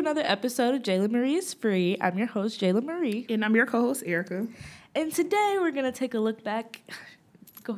[0.00, 1.98] Another episode of Jayla Marie is Free.
[2.00, 3.26] I'm your host, Jayla Marie.
[3.28, 4.46] And I'm your co host, Erica.
[4.94, 6.80] And today we're going to take a look back,
[7.64, 7.76] go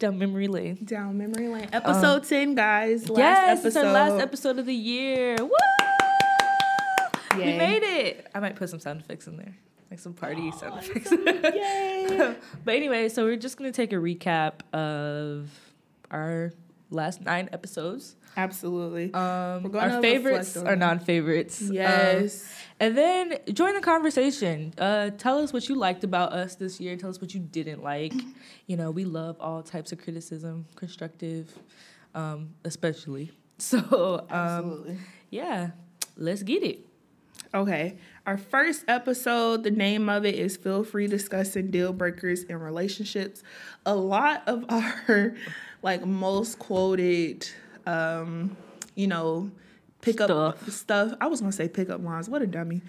[0.00, 0.80] down memory lane.
[0.84, 1.68] Down memory lane.
[1.72, 3.08] Episode um, 10, guys.
[3.08, 3.68] Last yes, episode.
[3.68, 5.36] it's our last episode of the year.
[5.38, 5.50] Woo!
[7.36, 8.26] We made it.
[8.34, 9.56] I might put some sound effects in there,
[9.88, 11.12] like some party sound effects.
[11.54, 12.34] Yay.
[12.64, 15.48] but anyway, so we're just going to take a recap of
[16.10, 16.50] our
[16.90, 18.16] last nine episodes.
[18.36, 19.12] Absolutely.
[19.12, 21.62] Um, our favorites reflect on or non-favorites.
[21.68, 22.52] Um, yes.
[22.80, 24.72] and then join the conversation.
[24.78, 26.96] Uh, tell us what you liked about us this year.
[26.96, 28.12] Tell us what you didn't like.
[28.68, 31.52] You know, we love all types of criticism, constructive,
[32.14, 33.32] um, especially.
[33.58, 34.98] So, um, Absolutely.
[35.30, 35.70] yeah,
[36.16, 36.86] let's get it.
[37.54, 37.98] Okay.
[38.26, 43.42] Our first episode, the name of it is Feel Free Discussing Deal Breakers in Relationships.
[43.84, 45.34] A lot of our
[45.82, 47.46] like most quoted
[47.86, 48.56] um,
[48.94, 49.50] you know,
[50.00, 50.70] pick up Stuff.
[50.70, 51.12] stuff.
[51.20, 52.28] I was gonna say pick up lines.
[52.28, 52.82] What a dummy.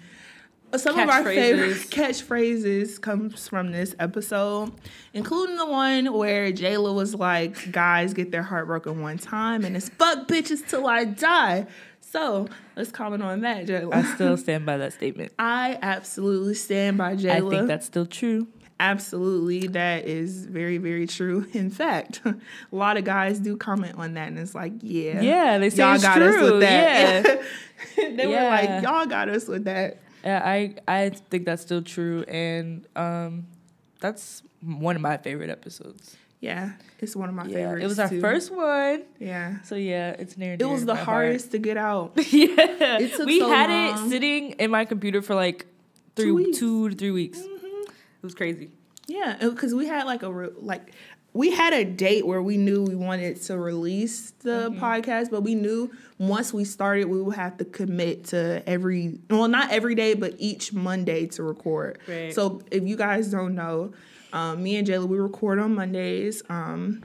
[0.76, 1.34] Some of our Catchphrases.
[1.34, 4.72] favorite catchphrases comes from this episode,
[5.12, 9.76] including the one where Jayla was like, "Guys get their heart broken one time, and
[9.76, 11.66] it's fuck bitches till I die."
[12.00, 13.94] So let's comment on that, Jayla.
[13.94, 15.32] I still stand by that statement.
[15.38, 17.46] I absolutely stand by Jayla.
[17.46, 18.48] I think that's still true.
[18.80, 21.46] Absolutely that is very very true.
[21.52, 22.34] In fact, a
[22.72, 25.94] lot of guys do comment on that, and it's like, yeah, Yeah, they say y'all
[25.94, 27.24] it's got us with that.
[27.96, 28.08] Yeah.
[28.16, 29.98] they were like, y'all got us with that.
[30.24, 33.46] Yeah, I I think that's still true, and um,
[34.00, 36.16] that's one of my favorite episodes.
[36.40, 37.84] Yeah, it's one of my Yeah, favorites.
[37.84, 38.20] it was our too.
[38.20, 40.56] first one, Yeah, so yeah, it's near.
[40.58, 41.24] it was the my heart.
[41.26, 42.12] hardest to get out.
[42.32, 44.06] yeah, we so had long.
[44.06, 45.64] it sitting in my computer for like
[46.16, 46.58] three, Two weeks.
[46.58, 47.38] two to three weeks.
[47.38, 47.53] Mhm.
[48.24, 48.70] It was crazy.
[49.06, 50.94] Yeah, because we had like a re- like
[51.34, 54.82] we had a date where we knew we wanted to release the Mm-hmm.
[54.82, 59.46] podcast, but we knew once we started, we would have to commit to every well,
[59.48, 61.98] not every day, but each Monday to record.
[62.08, 62.32] Right.
[62.32, 63.92] So if you guys don't know,
[64.32, 66.42] um, me and Jayla we record on Mondays.
[66.48, 67.04] Um,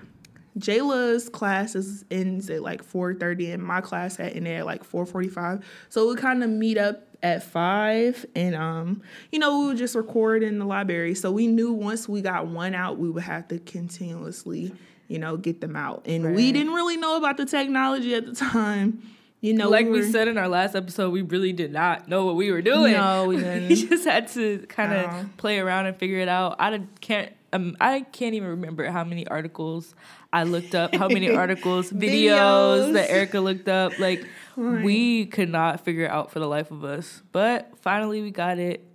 [0.57, 4.85] Jayla's class is ends at like four thirty, and my class had ended at like
[4.85, 5.65] four forty five.
[5.89, 9.95] So we kind of meet up at five, and um, you know, we would just
[9.95, 11.15] record in the library.
[11.15, 14.73] So we knew once we got one out, we would have to continuously,
[15.07, 16.03] you know, get them out.
[16.05, 19.01] And we didn't really know about the technology at the time.
[19.41, 22.25] You know, like we were- said in our last episode, we really did not know
[22.25, 22.93] what we were doing.
[22.93, 23.75] No, we we didn't.
[23.75, 25.29] just had to kind of No.
[25.37, 26.55] play around and figure it out.
[26.59, 27.31] I did- can't.
[27.51, 29.95] Um, I can't even remember how many articles
[30.31, 32.93] I looked up, how many articles, videos, Videos.
[32.93, 33.97] that Erica looked up.
[33.99, 34.83] Like Right.
[34.83, 37.21] we could not figure it out for the life of us.
[37.31, 38.85] But finally, we got it.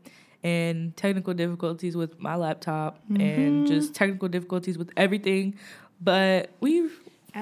[0.43, 3.20] And technical difficulties with my laptop, Mm-hmm.
[3.20, 5.54] and just technical difficulties with everything.
[6.03, 6.91] But we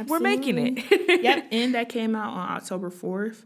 [0.07, 1.23] we're making it.
[1.23, 3.45] yep, and that came out on October fourth.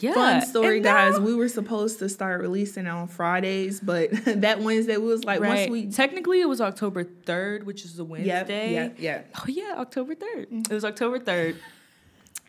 [0.00, 0.14] Yeah.
[0.14, 1.20] Fun story, And guys.
[1.20, 5.68] We were supposed to start releasing on Fridays, but that Wednesday we was like, Right.
[5.68, 8.72] once we Technically, it was October 3rd, which is a Yep, Wednesday.
[8.72, 8.88] yeah.
[8.98, 9.30] yep.
[9.38, 10.50] Oh, yeah, October 3rd.
[10.52, 10.70] Mm.
[10.70, 11.56] It was October 3rd.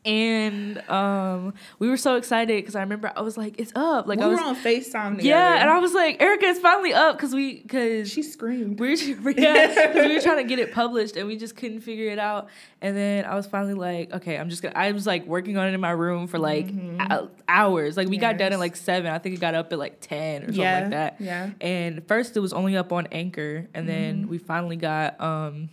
[0.06, 4.06] And um, we were so excited because I remember I was like, it's up.
[4.08, 5.22] Like, we I was, were on Facetime together.
[5.30, 5.62] yeah.
[5.62, 8.80] And I was like, Erica, it's finally up because we, because she screamed.
[8.80, 12.10] we were, yeah, we were trying to get it published and we just couldn't figure
[12.12, 12.50] it out.
[12.82, 14.76] And then I was finally like, okay, I'm just gonna.
[14.78, 17.96] I was like working on it in my room for like hou- hours.
[17.96, 18.60] Like we got done at Mm-hmm.
[18.60, 19.10] Like seven.
[19.12, 21.16] I think it got up at like ten or something Yeah, like that.
[21.22, 21.50] yeah.
[21.62, 23.88] And first it was only up on Anchor, and Mm-hmm.
[23.88, 25.70] then we finally got um,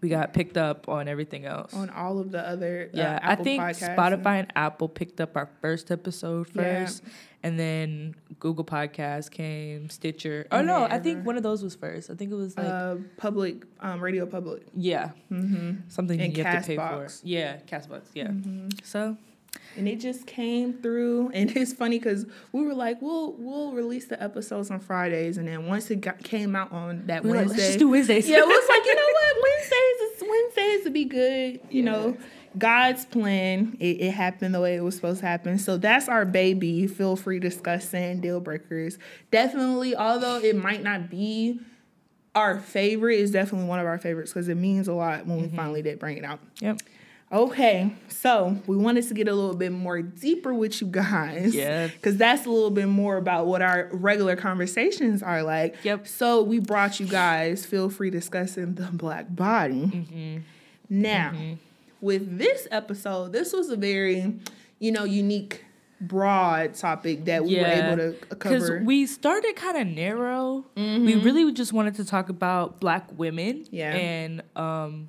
[0.00, 1.72] we got picked up on everything else.
[1.74, 3.62] on all of the other uh, yeah, I think.
[3.62, 6.62] Spotify and Apple picked up our first episode Yeah.
[6.84, 7.02] first,
[7.42, 10.46] and then Google Podcast came, Stitcher.
[10.52, 12.10] Oh no, I think one of those was first.
[12.10, 14.66] I think it was like uh, public um, radio public.
[14.74, 15.88] yeah, Mm-hmm.
[15.88, 16.82] something And you have to pay for.
[16.82, 17.20] Castbox.
[17.24, 18.02] Yeah, Castbox.
[18.14, 18.28] Yeah.
[18.28, 18.68] Mm-hmm.
[18.84, 19.16] So
[19.76, 21.30] and it just came through.
[21.36, 25.36] And it's funny because we were like we'll we'll release the episodes on fridays.
[25.38, 27.78] And then once it got, came out on that we were like, wednesday let's just
[27.78, 28.28] do Wednesdays.
[28.28, 29.36] yeah it was like you know what?
[29.42, 32.16] Wednesdays is wednesdays would be good you know.
[32.58, 35.58] God's plan it, it happened the way it was supposed to happen.
[35.58, 36.86] So that's our baby.
[36.86, 38.98] Feel free to discuss and deal breakers.
[39.30, 41.60] Definitely although it might not be
[42.36, 45.46] our favorite is definitely one of our favorites because it means a lot when we
[45.48, 45.56] mm-hmm.
[45.56, 46.38] finally did bring it out.
[46.60, 46.80] Yep.
[47.32, 51.56] Okay, so we wanted to get a little bit more deeper with you guys.
[51.56, 51.88] Yeah.
[51.88, 55.74] Because that's a little bit more about what our regular conversations are like.
[55.82, 56.06] Yep.
[56.06, 59.86] So we brought you guys, feel free discussing the black body.
[59.86, 60.36] Mm-hmm.
[60.88, 61.32] Now,
[62.00, 64.38] with this episode, this was a very,
[64.78, 65.64] you know, unique,
[66.00, 68.54] broad topic that we were able to cover.
[68.54, 70.64] Because we started kind of narrow.
[70.76, 73.66] We really just wanted to talk about black women.
[73.72, 73.94] Yeah.
[73.94, 75.08] And um,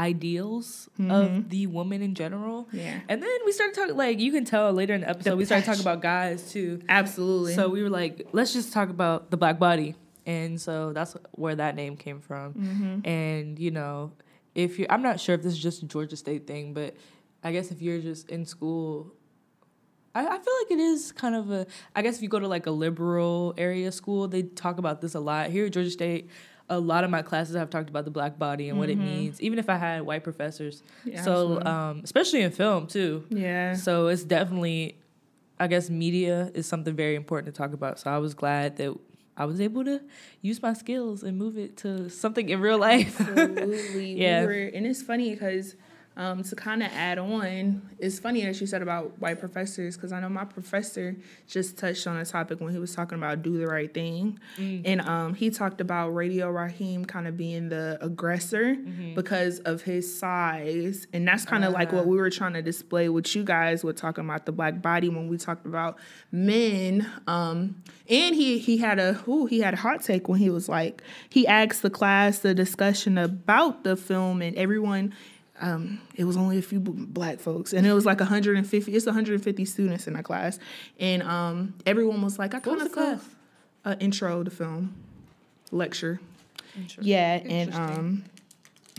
[0.00, 1.10] ideals Mhm.
[1.12, 2.68] of the woman in general.
[2.72, 3.00] Yeah.
[3.08, 5.44] And then we started talking like you can tell later in the episode The we
[5.44, 6.80] started talking about guys too.
[6.88, 7.54] Absolutely.
[7.54, 9.94] So we were like, let's just talk about the black body.
[10.26, 12.54] And so that's where that name came from.
[12.54, 13.06] Mhm.
[13.06, 14.12] And, you know,
[14.54, 16.94] if you're, I'm not sure if this is just a Georgia State thing, but
[17.44, 19.12] I guess if you're just in school,
[20.14, 22.48] I, I feel like it is kind of a, I guess if you go to
[22.48, 25.50] like a liberal area school, they talk about this a lot.
[25.50, 26.28] Here at Georgia State,
[26.70, 29.04] a lot of my classes have talked about the black body and what it Mhm.
[29.04, 30.82] means, even if I had white professors.
[31.04, 33.24] Yeah, so, um, especially in film too.
[33.28, 33.74] yeah.
[33.74, 34.96] So it's definitely,
[35.58, 37.98] I guess, media is something very important to talk about.
[37.98, 38.96] So I was glad that
[39.36, 40.00] I was able to
[40.42, 43.20] use my skills and move it to something in real life.
[43.20, 44.14] Absolutely.
[44.20, 44.40] Yeah.
[44.42, 45.74] We were, and it's funny because
[46.16, 50.12] um, to kind of add on, it's funny that you said about white professors because
[50.12, 51.16] I know my professor
[51.46, 54.38] just touched on a topic when he was talking about do the right thing.
[54.58, 54.82] Mm.
[54.84, 59.14] And um, he talked about Radio Raheem kind of being the aggressor Mm-hmm.
[59.14, 61.06] because of his size.
[61.12, 62.08] And that's kind of like what Ah.
[62.08, 65.28] we were trying to display with you guys with talking about the black body when
[65.28, 65.96] we talked about
[66.32, 67.06] men.
[67.26, 70.68] Um, and he he had a ooh, he had a hot take when he was
[70.68, 75.14] like he asked the class the discussion about the film and everyone
[75.60, 79.64] um, it was only a few black folks and it was like 150 it's 150
[79.64, 80.58] students in a class
[80.98, 83.24] and um, everyone was like i kind of class?
[83.84, 84.94] uh, intro to film
[85.70, 86.20] lecture
[87.00, 88.24] yeah, and um,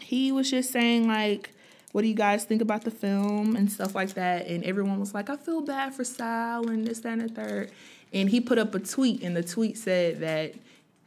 [0.02, 1.52] he was just saying like,
[1.92, 5.14] "What do you guys think about the film and stuff like that?" And everyone was
[5.14, 7.72] like, "I feel bad for Style and this, that, and the third.
[8.14, 10.54] And he put up a tweet, and the tweet said that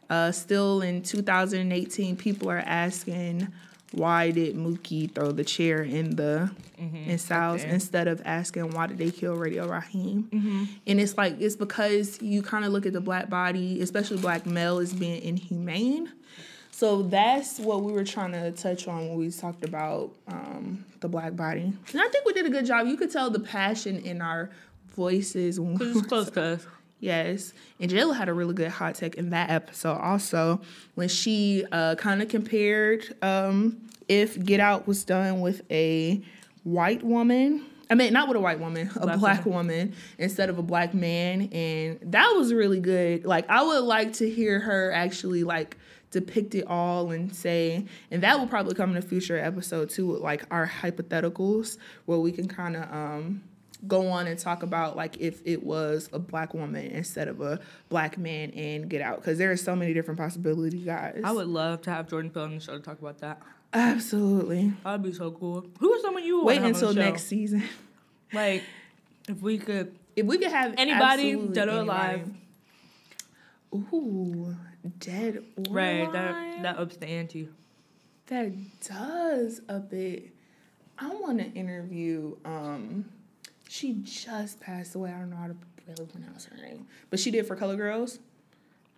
[0.09, 3.49] uh, still in 2018, people are asking.
[3.95, 7.71] Why did Mookie throw the chair in the in Sal's okay.
[7.71, 10.29] instead of asking why did they kill Radio Raheem?
[10.87, 14.47] And it's like it's because you kind of look at the black body, especially black
[14.47, 16.13] male, as being inhumane.
[16.71, 21.09] So that's what we were trying to touch on when we talked about um, the
[21.09, 21.73] black body.
[21.93, 22.89] And I think we did a good job.
[22.89, 24.51] You could tell the passion in our
[24.97, 26.67] voices when we It's close to us.
[27.01, 27.53] Yes.
[27.79, 30.61] And Jayla had a really good hot take in that episode also
[30.95, 36.23] when she uh, kind of compared um, if Get Out was done with a
[36.63, 37.67] white woman.
[37.91, 40.95] I mean, not with a white woman, a black, Black woman instead of a black
[40.95, 41.51] man.
[41.53, 43.27] And that was really good.
[43.27, 45.77] Like, I would like to hear her actually, like,
[46.11, 50.07] depict it all and say, and that will probably come in a future episode too,
[50.07, 51.77] with like our hypotheticals
[52.07, 53.43] where we can kind of, um,
[53.89, 57.59] go on and talk about like if it was a black woman instead of a
[57.89, 61.47] black man and get out because there are so many different possibilities guys I would
[61.49, 63.41] love to have Jordan Peele on the show to talk about that.
[63.73, 65.67] absolutely That'd be so cool.
[65.81, 67.63] Who is someone you wait wanna have on until next season
[68.33, 68.63] Like,
[69.29, 72.29] if we could, if we could have Anybody, dead or alive.
[73.75, 74.55] ooh
[74.99, 76.13] dead or right, alive?
[76.13, 77.49] that that ups the ante.
[78.27, 78.53] that
[78.87, 80.31] does a bit
[80.99, 83.05] i want to interview um
[83.69, 85.57] she just passed away i don't know how to
[85.87, 88.19] really pronounce her name but she did for color girls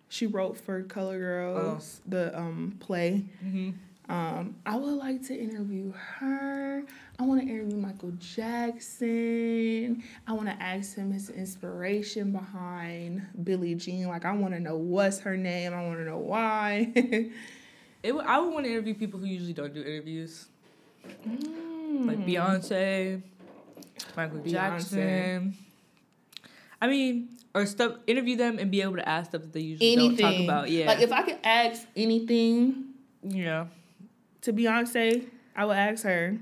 [0.09, 3.71] she wrote for color girls the um play Mm-hmm.
[4.09, 6.85] Um, I would like to interview her.
[7.19, 10.03] I want to interview Michael Jackson.
[10.29, 14.07] I want to ask him his inspiration behind Billie Jean.
[14.07, 15.75] Like, I want to know what's her name.
[15.75, 16.93] I want to know why.
[18.03, 20.47] It, I would want to interview people who usually don't do interviews,
[21.25, 23.21] like Beyonce,
[24.17, 24.51] Michael Beyonce.
[24.51, 25.57] Jackson.
[26.81, 27.97] I mean, or stuff.
[28.07, 30.71] Interview them and be able to ask stuff that they usually don't talk about.
[30.71, 32.85] Yeah, Like, if I could ask anything
[33.23, 33.67] yeah.
[34.43, 36.37] to Beyonce, I would ask her,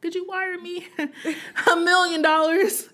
[0.00, 0.86] could you wire me
[1.72, 2.88] a million dollars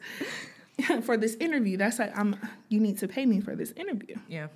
[1.02, 1.76] for this interview?
[1.76, 2.36] That's like, I'm,
[2.68, 4.16] you need to pay me for this interview.
[4.28, 4.48] Yeah.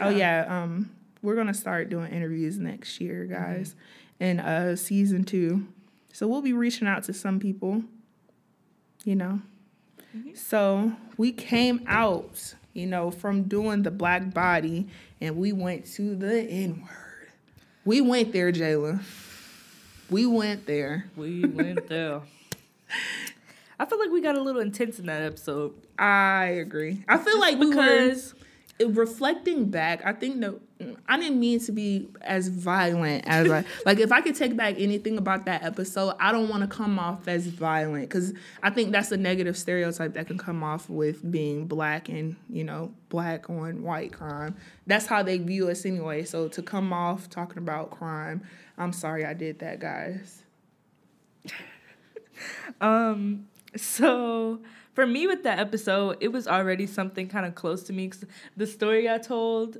[0.00, 3.74] Oh yeah, um, we're gonna start doing interviews next year, guys,
[4.20, 5.66] in uh season two.
[6.12, 7.82] So we'll be reaching out to some people,
[9.04, 9.40] you know.
[10.16, 10.34] Mm-hmm.
[10.34, 14.88] So we came out, you know, from doing the black body,
[15.20, 17.28] and we went to the N word.
[17.84, 19.02] We went there, Jayla.
[20.10, 21.06] We went there.
[21.16, 22.20] We went there.
[23.78, 27.04] I feel like we got a little intense in that episode I agree.
[27.06, 28.34] I feel like we were because
[28.80, 30.54] reflecting back, I think that
[31.08, 33.98] I didn't mean to be as violent as I like.
[33.98, 37.28] If I could take back anything about that episode, I don't want to come off
[37.28, 38.32] as violent because
[38.62, 42.64] I think that's a negative stereotype that can come off with being black and you
[42.64, 44.56] know black on white crime.
[44.86, 46.24] That's how they view us anyway.
[46.24, 48.42] So to come off talking about crime,
[48.78, 50.42] I'm sorry I did that, guys.
[52.80, 54.60] Um, so
[54.94, 58.24] for me with that episode, it was already something kind of close to me because
[58.56, 59.78] the story I told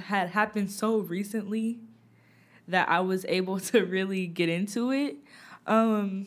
[0.00, 1.78] had happened so recently
[2.68, 5.16] that I was able to really get into it.
[5.66, 6.26] Um,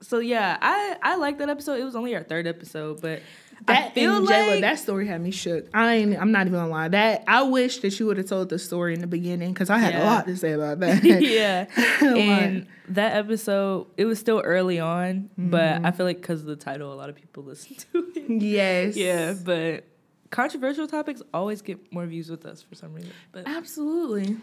[0.00, 1.80] so yeah, I I like that episode.
[1.80, 3.20] It was only our third episode, but
[3.66, 5.66] That I feel like that story had me shook.
[5.74, 6.16] I ain't.
[6.16, 6.86] I'm not even gonna lie.
[6.88, 9.78] That I wish that you would have told the story in the beginning because I
[9.78, 11.02] had a lot to say about that.
[11.04, 11.66] yeah.
[12.00, 15.50] And that episode, it was still early on, Mm-hmm.
[15.50, 18.42] but I feel like because of the title, a lot of people listen to it.
[18.42, 18.96] yes.
[18.96, 19.84] yeah, but
[20.30, 23.12] controversial topics always get more views with us for some reason.
[23.32, 24.36] But Absolutely.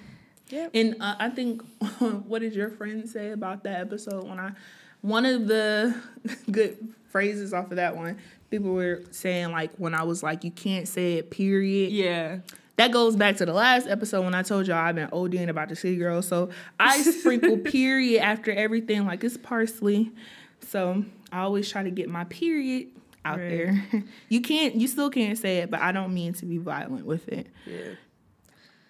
[0.49, 1.61] yeah, And uh, I think,
[2.27, 4.27] what did your friend say about that episode?
[4.27, 4.51] When I,
[5.01, 5.95] one of the
[6.51, 6.77] good
[7.09, 8.17] phrases off of that one,
[8.49, 11.91] people were saying like when I was like, you can't say it, period.
[11.91, 12.39] yeah,
[12.77, 15.69] That goes back to the last episode when I told y'all I've been ODing about
[15.69, 16.21] the city girl.
[16.21, 16.49] So
[16.79, 20.11] I sprinkle period after everything like it's parsley.
[20.61, 22.87] So I always try to get my period
[23.25, 23.49] out Right.
[23.49, 24.03] there.
[24.29, 27.27] You can't, you still can't say it, but I don't mean to be violent with
[27.27, 27.47] it.
[27.65, 27.95] yeah.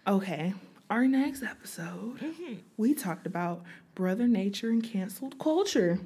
[0.08, 0.54] Okay.
[0.90, 2.20] Our next episode,
[2.78, 3.64] we talked about
[3.96, 6.00] brother nature and canceled culture.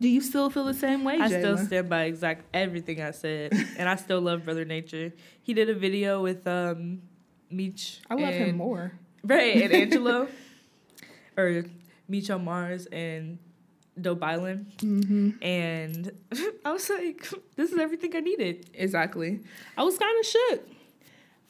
[0.00, 3.52] Do you still feel the same way, I still stand by exact everything I said,
[3.78, 5.12] and I still love Brother Nature.
[5.42, 7.02] He did a video with um,
[7.50, 8.00] Meech.
[8.10, 8.92] I love him more.
[9.22, 10.26] Right, and Angelo,
[11.36, 11.64] or
[12.10, 13.38] Micho Mars and
[14.00, 14.64] Doe Bylan.
[14.78, 15.30] Mm-hmm.
[15.42, 16.12] And
[16.64, 18.70] I was like, this is everything I needed.
[18.74, 19.40] Exactly.
[19.76, 20.68] I was kind of shook.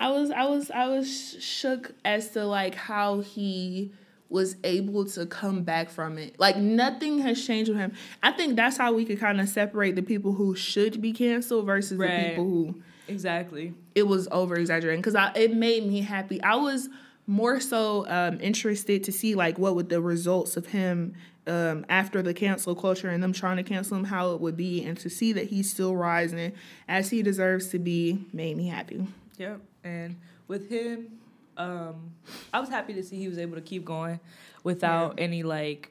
[0.01, 3.93] I was, I was, I was shook as to like how he
[4.29, 6.39] was able to come back from it.
[6.41, 7.93] Like nothing has changed with him.
[8.23, 11.67] I think that's how we could kind of separate the people who should be canceled
[11.67, 13.75] versus the people who Exactly.
[13.95, 15.31] it was over exaggerating because I.
[15.37, 16.43] it made me happy.
[16.43, 16.89] I was
[17.27, 21.15] more so um, interested to see like what would the results of him
[21.47, 24.83] um, after the cancel culture and them trying to cancel him, how it would be,
[24.85, 26.53] and to see that he's still rising
[26.89, 29.07] as he deserves to be made me happy.
[29.39, 29.61] Yep.
[29.85, 30.17] And
[30.49, 31.19] with him,
[31.57, 32.13] um,
[32.53, 34.21] I was happy to see he was able to keep going
[34.63, 35.91] without any like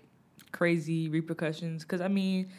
[0.52, 1.84] crazy repercussions.
[1.86, 2.50] Cause I mean,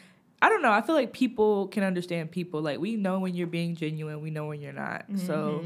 [0.41, 0.71] I don't know.
[0.71, 2.61] I feel like people can understand people.
[2.61, 5.05] Like we know when you're being genuine, we know when you're not.
[5.15, 5.65] So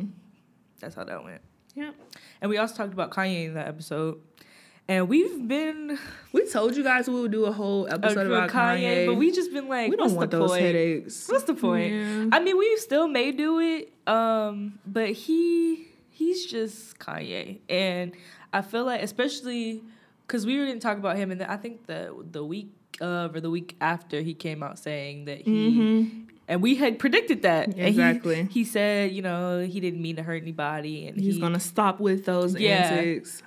[0.80, 1.42] that's how that went.
[1.76, 1.92] Yeah,
[2.42, 4.20] And we also talked about Kanye in that episode.
[4.88, 6.00] And we've been
[6.34, 9.54] we told you guys we would do a whole episode about Kanye, but we just
[9.54, 10.62] been like, we don't what's want the those point?
[10.64, 11.28] headaches.
[11.30, 11.94] What's the point?
[11.94, 12.26] Yeah.
[12.32, 18.14] I mean, we still may do it, um, but he he's just Kanye, and
[18.52, 19.84] I feel like, especially
[20.26, 23.52] because we didn't talk about him, and I think the the week of or the
[23.52, 25.52] week after he came out saying that he.
[25.72, 26.26] Mhm.
[26.50, 27.68] And we had predicted that.
[27.68, 28.48] And he- Exactly.
[28.52, 32.00] he, said, you know, he didn't mean to hurt anybody, and He's he, gonna stop
[32.02, 32.90] with those Yeah.
[32.92, 33.44] antics.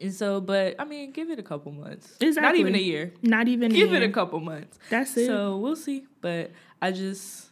[0.00, 2.16] And so, but I mean, give it a couple months.
[2.18, 2.40] Exactly.
[2.48, 3.12] Not even a year.
[3.22, 4.78] Not even Give it a couple months.
[4.88, 5.26] That's it.
[5.26, 6.06] So we'll see.
[6.22, 7.49] But I just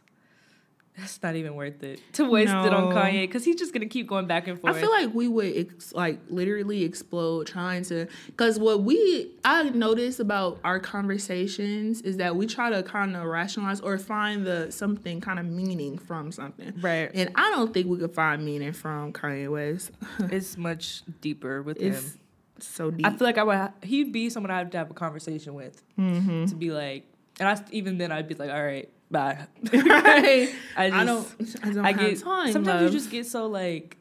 [0.99, 4.07] that's not even worth it to waste it on Kanye because he's just gonna keep
[4.07, 4.76] going back and forth.
[4.76, 9.62] I feel like we would ex- like literally explode trying to because what we I
[9.71, 14.71] notice about our conversations is that we try to kind of rationalize or find the
[14.71, 16.75] something kind of meaning from something.
[16.81, 17.11] right.
[17.14, 19.90] And I don't think we could find meaning from Kanye West.
[20.33, 22.21] it's much deeper with It's him.
[22.59, 23.07] so deep.
[23.07, 23.73] I feel like I would.
[23.83, 26.47] He'd be someone I'd have to have a conversation with mm-hmm.
[26.47, 27.05] to be like,
[27.38, 29.47] and I even then I'd be like, all right, bye.
[29.73, 30.50] right.
[30.77, 31.27] I, I, don't.
[31.62, 32.53] I don't I have get time.
[32.53, 32.93] sometimes love.
[32.93, 33.97] you just get so like.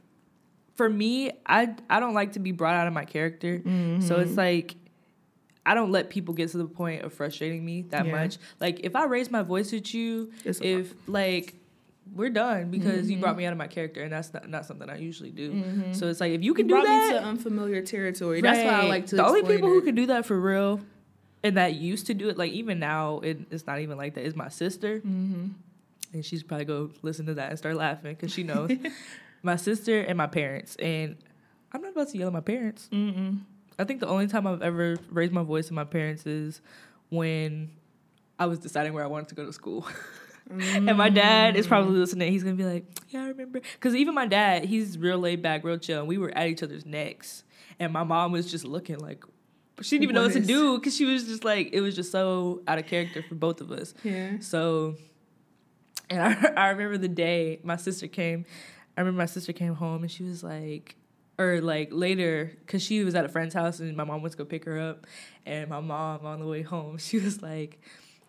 [0.75, 3.61] For me, I I don't like to be brought out of my character,
[3.99, 4.37] so it's Mhm.
[4.37, 4.75] like.
[5.65, 8.11] I don't let people get to the point of frustrating me that Yeah.
[8.13, 8.37] much.
[8.61, 11.55] Like if I raise my voice at you, It's- if like
[12.15, 13.21] we're done because you Mhm.
[13.21, 15.51] brought me out of my character and that's not, not something I usually do.
[15.51, 15.93] Mhm.
[15.93, 18.39] So it's like if you you can do brought that, me to unfamiliar territory.
[18.39, 19.17] That's why I like to.
[19.17, 20.79] The only people who can do that for real,
[21.43, 24.23] and that used to do it, like even now, it, it's not even like that.
[24.25, 25.51] Is my sister, Mhm.
[26.13, 28.71] and she's probably go listen to that and start laughing because she knows
[29.43, 30.75] my sister and my parents.
[30.77, 31.17] And
[31.71, 32.89] I'm not about to yell at my parents.
[32.91, 33.39] Mm-mm.
[33.79, 36.61] I think the only time I've ever raised my voice to my parents is
[37.09, 37.69] when
[38.39, 39.85] I was deciding where I wanted to go to school.
[40.49, 42.31] and my dad is probably listening.
[42.31, 45.63] He's gonna be like, "Yeah, I remember." Because even my dad, he's real laid back,
[45.63, 45.99] real chill.
[45.99, 47.43] And we were at each other's necks,
[47.79, 49.23] and my mom was just looking like
[49.81, 51.95] she didn't even know What what to do because she was just like it was
[51.95, 53.93] just so out of character for both of us.
[54.03, 54.39] Yeah.
[54.39, 54.95] So,
[56.09, 58.45] and I, I remember the day my sister came.
[58.97, 60.95] I remember my sister came home and she was like,
[61.37, 64.37] or like later, because she was at a friend's house and my mom went to
[64.37, 65.05] go pick her up.
[65.45, 67.79] And my mom on the way home, she was like,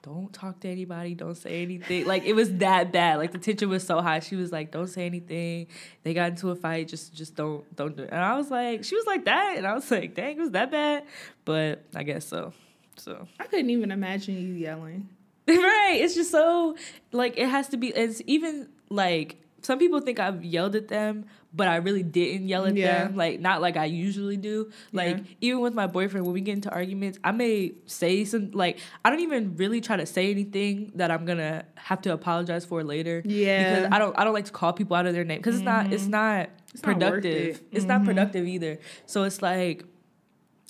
[0.02, 2.06] don't talk to anybody, don't say anything.
[2.06, 3.18] Like it was that bad.
[3.18, 4.20] Like the tension was so high.
[4.20, 5.66] She was like, don't say anything.
[6.02, 6.88] They got into a fight.
[6.88, 8.10] Just just don't don't do it.
[8.12, 9.56] And I was like, she was like that.
[9.56, 11.04] And I was like, dang, it was that bad.
[11.44, 12.52] But I guess so.
[12.96, 15.08] So I couldn't even imagine you yelling.
[15.48, 15.98] right.
[16.00, 16.76] It's just so
[17.12, 17.88] like it has to be.
[17.88, 21.26] It's even like some people think I've yelled at them,
[21.58, 23.04] but I really didn't yell at Yeah.
[23.04, 23.16] them.
[23.16, 24.70] Like not like I usually do.
[24.92, 25.24] Like Yeah.
[25.40, 29.10] even with my boyfriend, when we get into arguments, I may say some like I
[29.10, 33.22] don't even really try to say anything that I'm gonna have to apologize for later.
[33.24, 33.74] Yeah.
[33.74, 35.64] because I don't I don't like to call people out of their name because it's
[35.64, 36.12] not it's mm-hmm.
[36.12, 37.56] not It's not worth productive.
[37.56, 37.62] it.
[37.72, 38.06] It's not mm-hmm.
[38.06, 38.78] productive either.
[39.06, 39.84] So it's like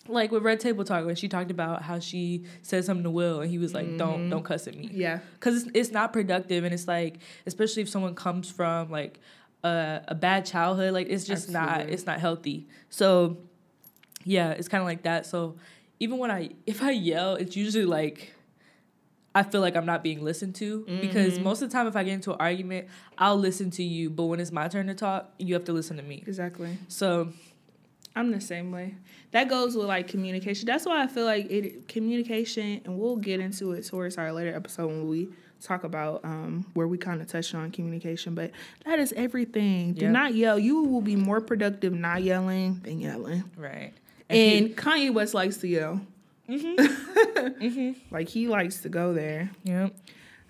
[0.08, 3.42] like with Red Table Talk when she talked about how she said something to Will
[3.42, 4.30] and he was like, "Don't mm-hmm.
[4.30, 5.18] don't cuss at me." Yeah.
[5.34, 9.20] because it's, it's not productive and it's like especially if someone comes from like
[9.64, 13.36] a, a bad childhood like it's just not it's not healthy so
[14.24, 15.56] yeah it's kind of like that so
[16.00, 18.34] even when i if i yell it's usually like
[19.34, 21.44] i feel like i'm not being listened to because mm-hmm.
[21.44, 22.86] most of the time if i get into an argument
[23.18, 25.96] i'll listen to you but when it's my turn to talk you have to listen
[25.96, 26.78] to me Exactly.
[26.88, 27.28] so
[28.16, 28.96] I'm the same way.
[29.30, 30.66] That goes with like communication.
[30.66, 34.52] That's why I feel like it communication, and we'll get into it towards our later
[34.52, 35.28] episode when we
[35.60, 38.34] talk about um, where we kind of touched on communication.
[38.34, 38.52] But
[38.84, 39.94] that is everything.
[39.94, 40.10] Do Yeah.
[40.12, 40.58] not yell.
[40.58, 43.44] You will be more productive not yelling than yelling.
[43.56, 43.92] right
[44.30, 46.00] And Kanye West likes to yell.
[46.48, 46.76] Mhm.
[47.60, 47.96] Mhm.
[48.10, 49.50] Like he likes to go there.
[49.64, 49.88] yeah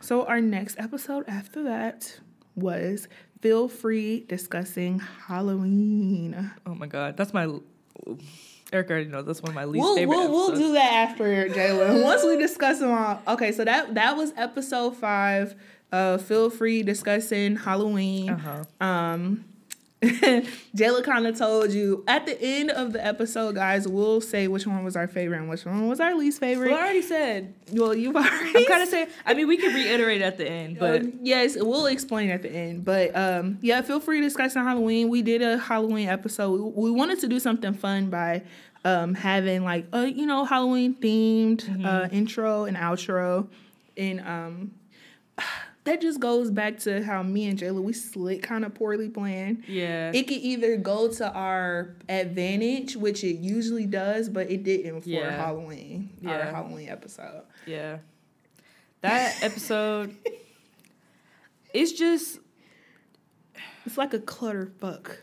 [0.00, 2.18] So our next episode after that
[2.54, 3.08] was
[3.40, 6.50] feel free discussing Halloween.
[6.66, 7.46] oh my god that's my
[8.72, 11.48] eric already knows that's one of my least We'll, favorite we'll, we'll do that after
[11.48, 12.02] Jalen.
[12.04, 13.22] Once we discuss them all.
[13.28, 15.54] Okay, so that that was episode five.
[15.90, 18.30] Uh, feel free discussing Halloween.
[18.30, 19.44] uh-huh Um,
[20.02, 23.88] Jayla kind of told you at the end of the episode, guys.
[23.88, 26.70] We'll say which one was our favorite and which one was our least favorite.
[26.70, 28.56] well i already said Well, you've already.
[28.58, 29.08] I'm kind of saying.
[29.26, 32.50] I mean, we can reiterate at the end, but Um, yes, we'll explain at the
[32.50, 32.84] end.
[32.84, 35.08] But um, yeah, feel free to discuss on Halloween.
[35.08, 36.52] We did a Halloween episode.
[36.76, 38.42] We, we wanted to do something fun by
[38.84, 41.84] um, having like a you know Halloween themed Mm-hmm.
[41.84, 43.48] uh, intro and outro,
[43.96, 44.70] and um,
[45.88, 49.64] that just goes back to how me and Jayla we slick kind of poorly planned.
[49.66, 55.00] yeah, It could either go to our advantage, which it usually does, but it didn't
[55.00, 55.30] for Yeah.
[55.36, 56.50] Halloween, our Yeah.
[56.50, 57.42] Halloween episode.
[57.66, 57.98] yeah.
[59.00, 60.14] That episode,
[61.72, 62.38] it's just
[63.86, 65.18] it's like a clutterfuck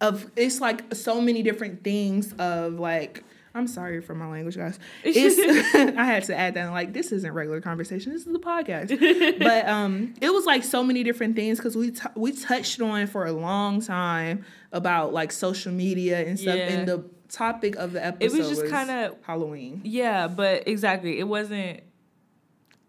[0.00, 3.24] of it's like so many different things of like
[3.56, 4.78] I'm sorry for my language, guys.
[5.04, 8.12] It's I had to add that like this isn't regular conversation.
[8.12, 8.88] This is a podcast.
[9.38, 13.06] but um, it was like so many different things because we t- we touched on
[13.06, 16.56] for a long time about like social media and stuff.
[16.56, 16.68] Yeah.
[16.70, 19.80] And the topic of the episode it was just kinda- Halloween.
[19.84, 21.80] yeah, but exactly, it wasn't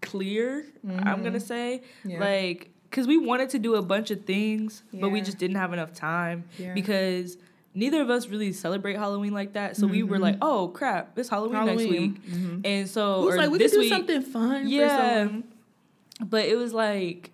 [0.02, 0.66] clear.
[0.88, 2.10] I'm gonna say Mm-hmm.
[2.12, 2.20] Yeah.
[2.20, 5.74] like because we wanted to do a bunch of things, but we just didn't have
[5.74, 6.74] enough time Yeah.
[6.74, 7.38] because.
[7.76, 10.24] Neither of us really celebrate Halloween like that, so we were mm-hmm.
[10.24, 12.52] like, "Oh crap, it's Halloween, next Mm-hmm.
[12.56, 14.68] Week," and so It was or like we could do week, something fun.
[14.68, 15.30] Yeah.
[16.22, 17.32] But it was like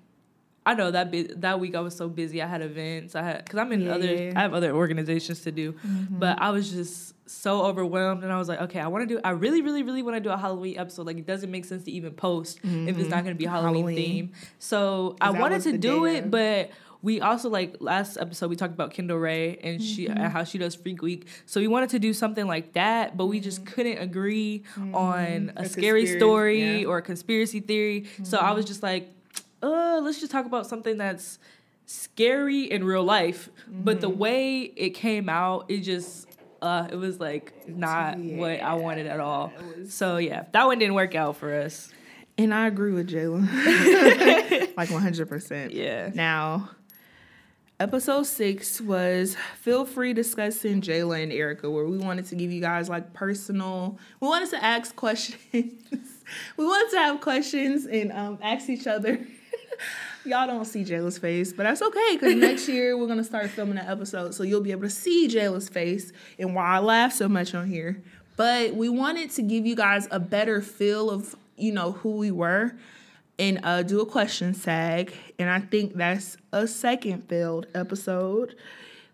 [0.65, 2.41] I know that bu- that week I was so busy.
[2.41, 3.15] I had events.
[3.15, 3.95] I had because I'm in Yeah.
[3.95, 6.19] other I have other organizations to do, mm-hmm.
[6.19, 9.21] but I was just so overwhelmed, and I was like, okay, I want to do.
[9.23, 11.07] I really, really, really want to do a Halloween episode.
[11.07, 13.09] Like it doesn't make sense to even post if it's mm-hmm.
[13.09, 13.95] not going to be a Halloween, Halloween.
[13.95, 14.31] theme.
[14.59, 16.71] So I wanted to do it, but.
[17.03, 20.17] We also like last episode we talked about Kendall Rae and she Mm-hmm.
[20.17, 21.27] and how she does Freak Week.
[21.45, 24.83] So we wanted to do something like that, but we just couldn't agree on
[25.19, 25.57] a, Mm-hmm.
[25.57, 26.67] A scary story yeah.
[26.81, 26.89] Mm-hmm.
[26.89, 28.05] or a conspiracy theory.
[28.23, 29.09] So I was just like,
[29.63, 31.39] uh, let's just talk about something that's
[31.85, 33.49] scary in real life.
[33.67, 34.01] But Mm-hmm.
[34.01, 36.27] the way it came out, it just
[36.61, 39.51] uh it was like not what I wanted at all.
[39.89, 41.91] So yeah, that one didn't work out for us.
[42.37, 43.47] And I agree with Jalen.
[44.77, 45.73] like 100%.
[45.73, 46.11] Yeah.
[46.13, 46.69] Now,
[47.81, 52.61] episode six was feel free discussing Jayla and Erica, where we wanted to give you
[52.61, 55.41] guys like personal, we wanted to ask questions.
[55.51, 59.19] we wanted to have questions and um, ask each other.
[60.25, 63.79] Y'all don't see Jayla's face, but that's okay because next year we're gonna start filming
[63.79, 67.27] an episode, so you'll be able to see Jayla's face and why I laugh so
[67.27, 68.03] much on here.
[68.37, 72.29] But we wanted to give you guys a better feel of you know who we
[72.29, 72.75] were
[73.41, 75.13] and uh, do a question tag.
[75.39, 78.55] And I think that's a second failed episode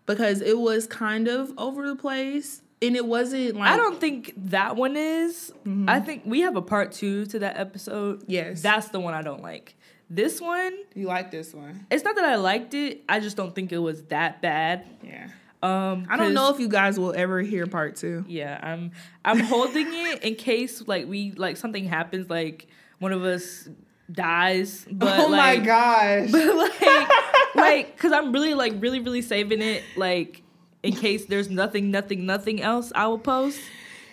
[0.06, 4.34] because it was kind of over the place and it wasn't like I don't think
[4.36, 5.52] that one is.
[5.88, 8.22] I think we have a part two to that episode.
[8.28, 8.62] Yes.
[8.62, 9.74] That's the one I don't like.
[10.10, 11.86] This one, you like this one.
[11.90, 13.02] it's not that I liked it.
[13.08, 14.86] I just don't think it was that bad.
[15.02, 15.28] Yeah.
[15.62, 18.24] Um, I don't know if you guys will ever hear part two.
[18.28, 18.92] Yeah, I'm
[19.24, 22.68] I'm holding it in case like we like something happens like
[23.00, 23.68] one of us
[24.10, 24.86] dies.
[24.90, 26.30] But oh like, my gosh.
[26.30, 27.08] But like
[27.54, 30.42] like cuz I'm really like really really saving it like
[30.82, 33.60] in case there's nothing nothing nothing else I will post.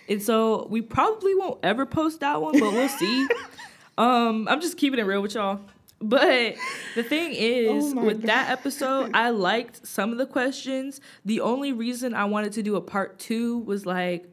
[0.08, 3.28] And so we probably won't ever post that one, but we'll see.
[3.98, 5.60] um I'm just keeping it real with y'all.
[5.98, 6.56] But
[6.94, 8.28] the thing is, Oh with God.
[8.28, 11.00] that episode, I liked some of the questions.
[11.24, 14.28] The only reason I wanted to do a part two was like,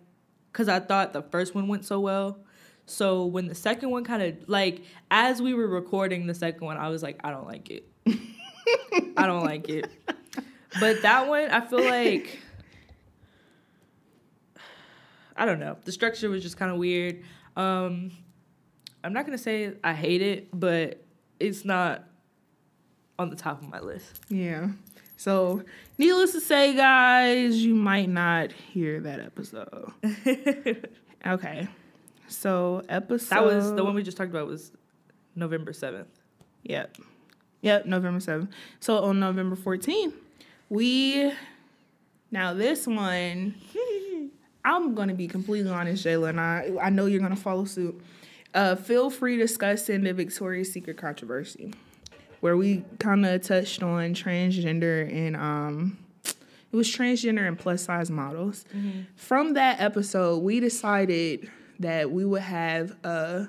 [0.51, 2.37] because I thought the first one went so well.
[2.85, 6.77] So when the second one kind of like, as we were recording the second one,
[6.77, 7.87] I was like, I don't like it.
[9.17, 9.89] I don't like it.
[10.79, 12.39] But that one, I feel like,
[15.37, 15.77] I don't know.
[15.83, 17.23] The structure was just kind of weird.
[17.55, 18.11] Um,
[19.03, 21.03] I'm not gonna say I hate it, but
[21.39, 22.03] it's not
[23.19, 24.21] on the top of my list.
[24.29, 24.69] Yeah.
[25.15, 25.63] So,
[25.97, 29.91] needless to say, guys, you might not hear that episode.
[31.25, 31.69] Okay.
[32.27, 33.29] So, episode.
[33.29, 34.71] That was the one we just talked about was
[35.35, 36.07] November seventh.
[36.63, 36.97] Yep.
[37.61, 38.49] Yep, November 7th.
[38.81, 40.13] So, on November 14th,
[40.69, 41.31] we.
[42.29, 43.55] Now, this one,
[44.65, 47.65] I'm going to be completely honest, Jayla, and I, I know you're going to follow
[47.65, 47.99] suit.
[48.53, 51.73] Uh, feel free to discuss in the Victoria's Secret controversy,
[52.41, 58.11] where we kind of touched on transgender and um, it was transgender and plus size
[58.11, 58.65] models.
[59.15, 63.47] From that episode, we decided that we would have a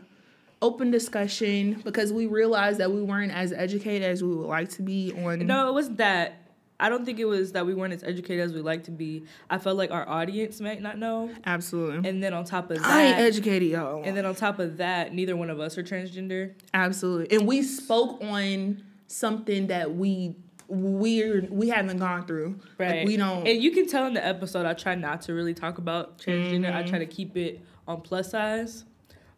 [0.62, 4.82] open discussion because we realized that we weren't as educated as we would like to
[4.82, 5.46] be on.
[5.46, 6.40] No, it wasn't that.
[6.80, 9.24] I don't think it was that we weren't as educated as we like to be.
[9.48, 11.30] I felt like our audience might not know.
[11.46, 12.08] Absolutely.
[12.08, 14.02] And then on top of that, I ain't educated, y'all.
[14.02, 16.52] and then on top of that, neither one of us are transgender.
[16.72, 17.37] Absolutely.
[17.37, 20.34] And we spoke on something that we
[20.68, 22.59] we're we haven't gone through.
[22.79, 22.98] Right.
[22.98, 25.55] Like we don't And you can tell in the episode, I try not to really
[25.55, 26.72] talk about transgender.
[26.72, 26.88] I Mm-hmm.
[26.90, 28.85] try to keep it on plus size,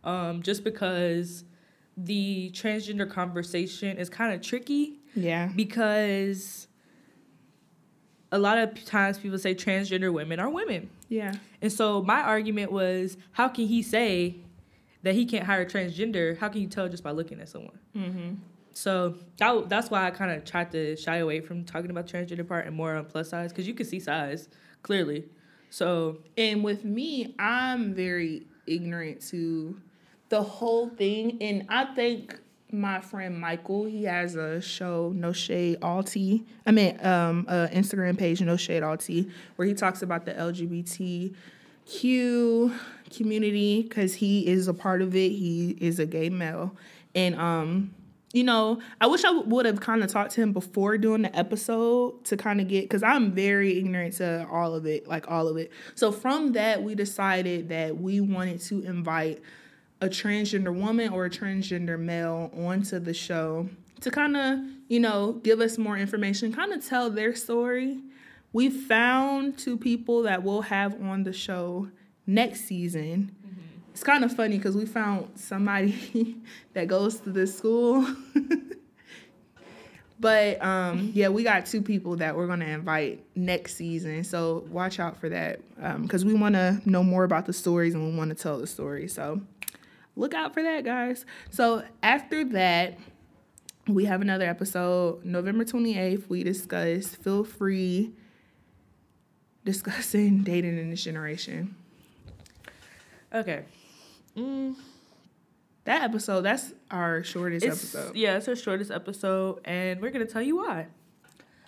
[0.05, 1.45] um, just because
[1.97, 5.51] the transgender conversation is kind of tricky Yeah.
[5.57, 6.69] because
[8.33, 10.91] a lot of times people say transgender women are women.
[11.09, 11.35] Yeah.
[11.63, 14.37] And so my argument was, how can he say
[15.03, 16.37] that he can't hire transgender?
[16.39, 17.79] How can you tell just by looking at someone?
[17.97, 18.35] Mm-hmm.
[18.77, 22.47] So that, that's why I kind of tried to shy away from talking about transgender
[22.47, 24.51] part and more on plus size because you can see size
[24.83, 25.25] clearly.
[25.71, 29.81] So And with me, I'm very ignorant to
[30.29, 31.39] the whole thing.
[31.41, 32.39] And I think
[32.71, 36.05] my friend Michael, he has a show, No Shade All.
[36.67, 38.99] I mean, um, Instagram page, No Shade All
[39.57, 41.35] where he talks about the LGBTQ
[43.11, 45.31] community because he is a part of it.
[45.31, 46.77] He is a gay male,
[47.15, 47.95] and um,
[48.37, 51.35] you know, I wish I would have kind of talked to him before doing the
[51.35, 55.49] episode to kind of get because I'm very ignorant to all of it, like all
[55.49, 55.73] of it.
[55.95, 59.41] So from that, we decided that we wanted to invite
[60.03, 63.71] a transgender woman or a transgender male onto the show
[64.03, 68.03] to kind of, you know, give us more information, kind of tell their story.
[68.53, 71.89] We found two people that we'll have on the show
[72.27, 73.35] next season.
[73.97, 76.37] It's kind of funny because we found somebody
[76.75, 78.07] that goes to this school.
[80.21, 84.23] but um, yeah, we got two people that we're going to invite next season.
[84.23, 85.61] So watch out for that
[86.03, 88.67] because we want to know more about the stories and we want to tell the
[88.67, 89.09] story.
[89.09, 89.41] So
[90.15, 91.25] look out for that, guys.
[91.49, 92.99] So after that,
[93.89, 96.29] we have another episode, November 28th.
[96.29, 98.13] We discuss feel free
[99.65, 101.75] discussing dating in this generation.
[103.33, 103.65] okay,
[104.37, 104.75] mm,
[105.85, 108.17] That episode, that's our shortest it's episode.
[108.17, 110.87] yeah, it's our shortest episode, and we're gonna tell you why.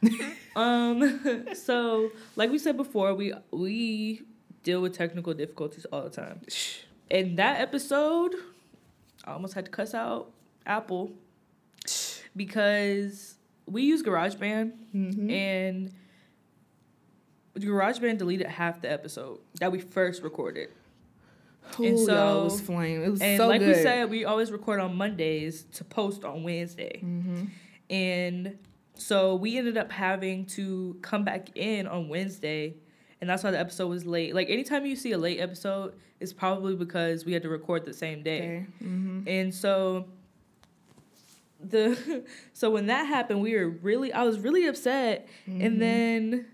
[0.57, 4.23] um, so like we said before, we we
[4.63, 6.41] deal with technical difficulties all the time.
[7.11, 8.35] In that episode,
[9.25, 10.31] I almost had to cuss out
[10.67, 11.13] Apple
[12.37, 15.31] because we use GarageBand Mhm.
[15.31, 15.93] and
[17.57, 20.69] GarageBand deleted half the episode that we first recorded.
[21.81, 23.03] Ooh, And so- y'all, it was flame.
[23.03, 23.77] It was And so like good.
[23.77, 27.01] we said, we always record on Mondays to post on Wednesday.
[27.03, 27.45] Mm-hmm.
[27.91, 28.59] And
[28.95, 32.75] so we ended up having to come back in on Wednesday.
[33.21, 34.35] And that's why the episode was late.
[34.35, 37.93] Like anytime you see a late episode, it's probably because we had to record the
[37.95, 38.39] same day.
[38.39, 38.67] Okay.
[38.85, 39.29] Mm-hmm.
[39.29, 40.07] And so
[41.61, 45.29] the so when that happened, we were really I was really upset.
[45.49, 45.61] Mm-hmm.
[45.63, 46.47] And then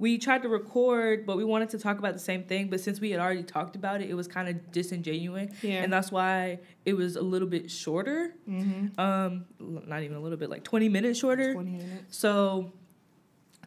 [0.00, 2.68] we tried to record, but we wanted to talk about the same thing.
[2.68, 5.52] But since we had already talked about it, it was kind of disingenuous.
[5.62, 5.82] Yeah.
[5.82, 8.32] And that's why it was a little bit shorter.
[8.48, 8.98] Mm-hmm.
[9.00, 11.52] Um, not even a little bit, like 20 minutes shorter.
[11.52, 12.16] 20 minutes.
[12.16, 12.72] So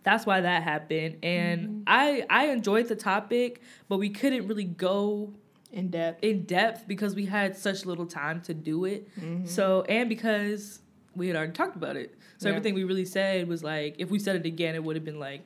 [0.04, 1.18] that's why that happened.
[1.24, 5.34] And I I enjoyed the topic, but we couldn't really go
[5.72, 6.24] In depth.
[6.24, 9.10] in depth because we had such little time to do it.
[9.20, 9.46] Mm-hmm.
[9.48, 10.80] So and because
[11.14, 12.16] we had already talked about it.
[12.38, 12.56] So Yeah.
[12.56, 15.20] everything we really said was like if we said it again it would have been
[15.20, 15.44] like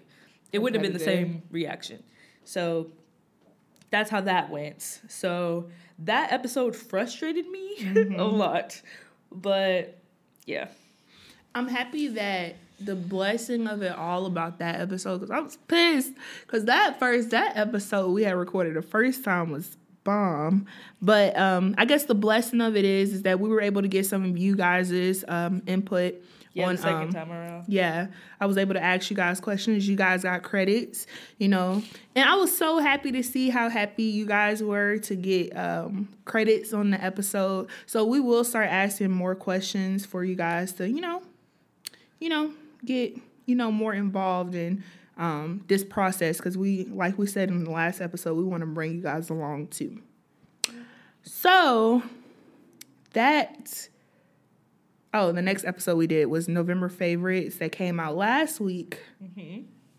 [0.55, 2.01] it wouldn't have been the same reaction.
[2.45, 2.91] So
[3.91, 5.01] that's how that went.
[5.09, 8.81] So that episode frustrated me a lot.
[9.31, 9.97] But
[10.45, 10.67] yeah.
[11.53, 16.11] I'm happy that the blessing of it all about that episode because I was pissed
[16.45, 20.67] because that first that episode we had recorded the first time was bomb.
[21.01, 23.87] But um, I guess the blessing of it is is that we were able to
[23.89, 26.15] get some of you guys' um, input.
[26.55, 27.65] Yeah, on, second um, time around.
[27.67, 28.07] Yeah,
[28.39, 29.87] I was able to ask you guys questions.
[29.87, 31.05] You guys got credits,
[31.37, 31.83] you know,
[32.15, 36.07] and I was so happy to see how happy you guys were to get um,
[36.23, 37.69] credits on the episode.
[37.85, 41.21] So we will start asking more questions for you guys to, you know,
[42.21, 42.53] you know,
[42.85, 44.81] get you know more involved in
[45.17, 48.67] um, this process because we, like we said in the last episode, we want to
[48.67, 50.01] bring you guys along too.
[51.23, 52.01] So
[53.11, 53.89] that
[55.15, 58.99] oh, the next episode we did was November favorites that came out last week,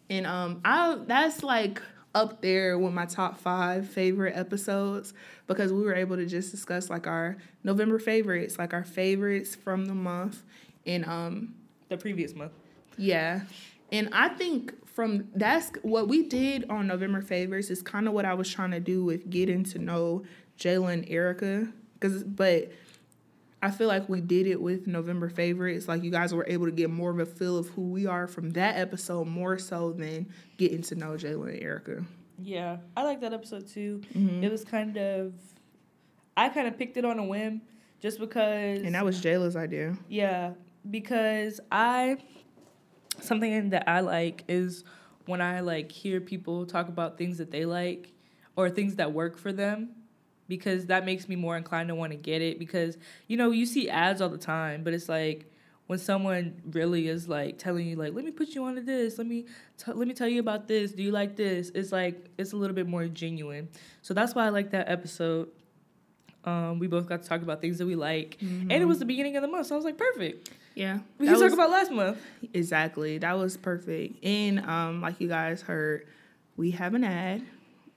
[0.08, 1.82] and um, I that's like
[2.14, 5.12] up there with my top five favorite episodes
[5.46, 9.86] because we were able to just discuss like our November favorites, like our favorites from
[9.86, 10.42] the month,
[10.86, 11.54] and um,
[11.88, 12.52] The previous month.
[12.96, 13.40] yeah.
[13.92, 18.24] And I think from that's what we did on November favorites is kind of what
[18.24, 20.24] I was trying to do with getting to know
[20.58, 21.68] Jalen Erica.
[22.00, 22.72] Cause but
[23.62, 25.88] I feel like we did it with November favorites.
[25.88, 28.26] Like you guys were able to get more of a feel of who we are
[28.26, 32.04] from that episode more so than getting to know Jayla and Erica.
[32.38, 34.02] Yeah, I like that episode too.
[34.14, 34.44] Mm-hmm.
[34.44, 35.32] It was kind of,
[36.36, 37.62] I kind of picked it on a whim,
[38.00, 38.82] just because.
[38.82, 39.96] And that was Jayla's idea.
[40.08, 40.52] Yeah,
[40.90, 42.18] because I
[43.20, 44.84] something that I like is
[45.24, 48.12] when I like hear people talk about things that they like
[48.54, 49.90] or things that work for them
[50.48, 52.96] because that makes me more inclined to want to get it because
[53.28, 55.50] you know you see ads all the time but it's like
[55.88, 59.26] when someone really is like telling you like let me put you onto this let
[59.26, 59.44] me
[59.78, 62.56] t- let me tell you about this do you like this it's like it's a
[62.56, 63.68] little bit more genuine
[64.02, 65.48] so that's why I like that episode
[66.44, 69.04] um, we both got to talk about things that we like and it was the
[69.04, 71.00] beginning of the month so I was like perfect Yeah.
[71.18, 72.18] we can talk about last month.
[72.52, 73.18] Exactly.
[73.18, 74.22] That was perfect.
[74.24, 76.06] And um, like you guys heard,
[76.56, 77.42] we have an ad,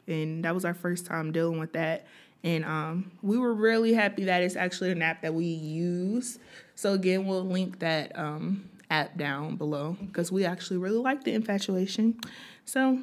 [0.07, 2.07] and that was our first time dealing with that.
[2.43, 6.39] And um, we were really happy that it's actually an app that we use.
[6.75, 11.33] So again, we'll link that um, app down below because we actually really like the
[11.33, 12.19] infatuation.
[12.65, 12.99] So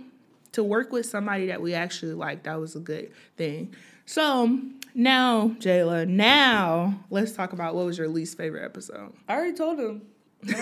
[0.52, 3.74] to work with somebody that we actually like, that was a good thing.
[4.06, 4.58] So
[4.94, 9.12] now, Jayla, now let's talk about what was your least favorite episode.
[9.28, 10.02] I already told him.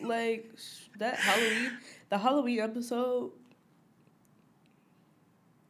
[0.00, 0.50] Like
[0.98, 1.72] that Halloween,
[2.08, 3.32] the Halloween episode.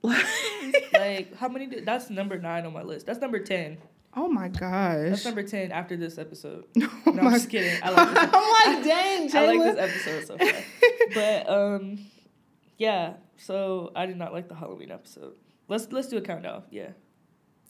[0.95, 1.67] like how many?
[1.67, 3.07] Did, that's number nine on my list.
[3.07, 3.79] That's number ten.
[4.17, 5.09] Oh my gosh.
[5.11, 6.65] That's number ten after this episode.
[7.07, 7.79] Oh No, I'm just kidding.
[7.83, 8.31] I like this.
[8.35, 10.63] I'm like, dang, I like this episode so far.
[11.15, 11.99] but um,
[12.77, 13.15] yeah.
[13.37, 15.35] So I did not like the Halloween episode.
[15.69, 16.65] Let's let's do a countdown.
[16.71, 16.91] Yeah,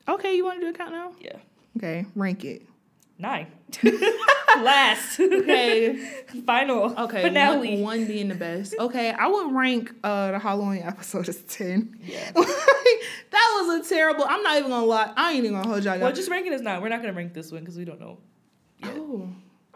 [0.09, 1.14] Okay, you want to do a countdown?
[1.21, 1.37] yeah.
[1.77, 2.62] Okay, rank it.
[3.21, 3.49] Nine.
[4.63, 5.21] Last.
[5.21, 5.97] Okay.
[6.47, 6.99] Final.
[6.99, 7.75] Okay, Finale.
[7.83, 8.75] One, one being the best.
[8.79, 11.99] Okay, I would rank uh, the Halloween episode as 10.
[12.03, 12.31] Yeah.
[12.35, 15.13] that was a terrible, I'm not even gonna lie.
[15.17, 15.99] I ain't even gonna hold y'all.
[15.99, 16.81] Well, just rank it as nine.
[16.81, 18.19] We're not gonna rank this one because we don't know.
[18.79, 18.95] yet.
[18.97, 19.29] oh,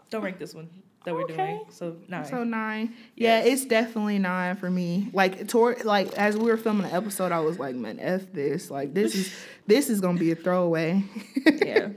[0.09, 0.67] Don't rank this one
[1.05, 1.35] that we're Okay.
[1.35, 1.65] doing.
[1.69, 2.25] So nine.
[2.25, 2.95] so nine.
[3.15, 5.09] Yeah, it's definitely nine for me.
[5.13, 8.71] Like toward like as we were filming the episode, I was like, man, f this.
[8.71, 9.33] Like this is
[9.67, 11.03] this is gonna be a throwaway.
[11.63, 11.89] yeah.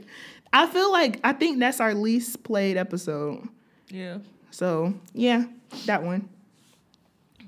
[0.51, 3.47] I feel like I think that's our least played episode.
[3.89, 4.17] Yeah.
[4.51, 5.45] So yeah,
[5.85, 6.29] that one.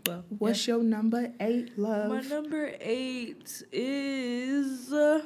[0.08, 2.10] Well, What's your number eight, love?
[2.10, 5.22] my number eight is uh,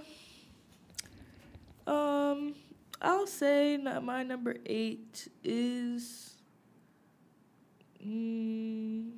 [1.88, 2.56] um
[3.02, 6.36] I'll say my number eight is
[8.06, 9.12] mm,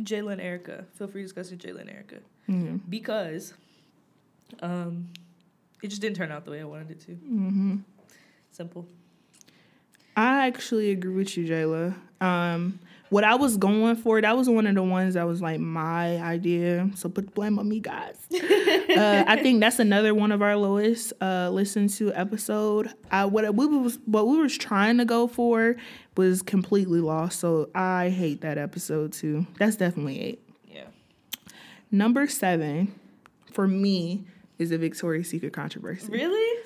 [0.00, 0.84] Jayla and Erica.
[0.94, 2.16] Feel free to discuss and Erica
[2.48, 2.80] Mhm.
[2.88, 3.54] because
[4.60, 5.08] um
[5.86, 7.12] it just didn't turn out the way I wanted it to.
[7.12, 7.76] Mm-hmm.
[8.50, 8.88] Simple.
[10.16, 11.94] I actually agree with you, Jayla.
[12.20, 15.60] Um, what I was going for, that was one of the ones that was like
[15.60, 16.90] my idea.
[16.96, 18.16] So put the blame on me, guys.
[18.34, 22.92] uh, I think that's another one of our lowest uh, listened to episode.
[23.12, 25.76] I what we was what we was trying to go for
[26.16, 27.38] was completely lost.
[27.38, 29.46] So I hate that episode too.
[29.60, 30.42] That's definitely eight.
[30.66, 30.88] Yeah.
[31.92, 32.92] Number seven
[33.52, 34.24] for me
[34.58, 36.10] is the Victoria's Secret controversy.
[36.10, 36.62] Really?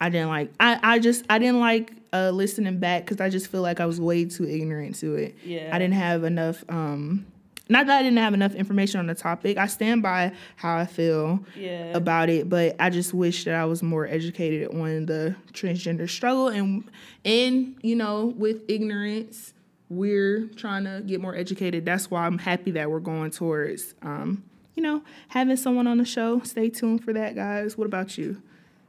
[0.00, 0.50] I didn't like.
[0.58, 3.86] I, I just I didn't like uh, listening back because I just feel like I
[3.86, 5.36] was way too ignorant to it.
[5.44, 5.70] Yeah.
[5.72, 6.64] I didn't have enough.
[6.68, 7.24] Um,
[7.68, 9.56] not that I didn't have enough information on the topic.
[9.56, 11.92] I stand by how I feel Yeah.
[11.96, 16.48] about it, but I just wish that I was more educated on the transgender struggle
[16.48, 16.84] and
[17.24, 19.54] and you know with ignorance
[19.88, 21.84] we're trying to get more educated.
[21.84, 24.42] That's why I'm happy that we're going towards um,
[24.74, 26.40] you know having someone on the show.
[26.40, 27.76] Stay tuned for that, guys.
[27.76, 28.42] What about you?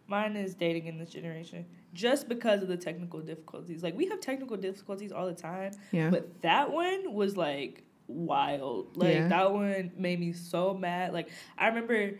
[0.08, 1.66] Mine is dating in this generation.
[1.94, 3.84] just because of the technical difficulties.
[3.84, 6.10] Like we have technical difficulties all the time, Yeah.
[6.10, 8.98] but that one was like wild.
[8.98, 9.28] Like Yeah.
[9.28, 11.14] that one made me so mad.
[11.14, 12.18] Like I remember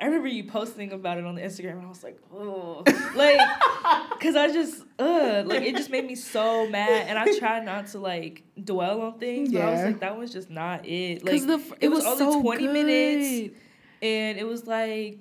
[0.00, 2.84] I remember you posting about it on the Instagram and I was like, oh
[3.16, 3.38] like
[4.20, 7.88] cause I just uh like it just made me so mad and I try not
[7.88, 11.24] to like dwell on things, but I was like, that was just not it.
[11.24, 13.54] Like the f- it was, only so 20 minutes
[14.02, 15.18] and it was like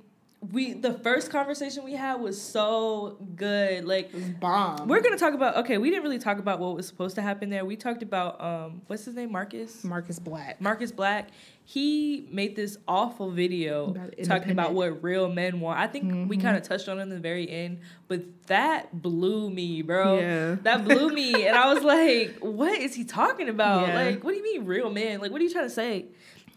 [0.52, 3.86] we the first conversation we had was so good.
[3.86, 4.88] Like It was bomb.
[4.88, 7.50] we're gonna talk about okay, we didn't really talk about what was supposed to happen
[7.50, 7.66] there.
[7.66, 9.32] We talked about um what's his name?
[9.32, 9.84] Marcus?
[9.84, 10.62] Marcus Black.
[10.62, 11.30] Marcus Black.
[11.70, 15.78] He made this awful video About talking about what real men want.
[15.78, 16.42] I think we Mhm.
[16.42, 20.18] kind of touched on it in the very end, but that blew me, bro.
[20.18, 20.56] Yeah.
[20.64, 21.46] That blew me.
[21.46, 23.90] and I was like, what is he talking about?
[23.90, 23.96] Yeah.
[24.02, 25.20] Like, what do you mean real men?
[25.20, 26.06] Like, what are you trying to say?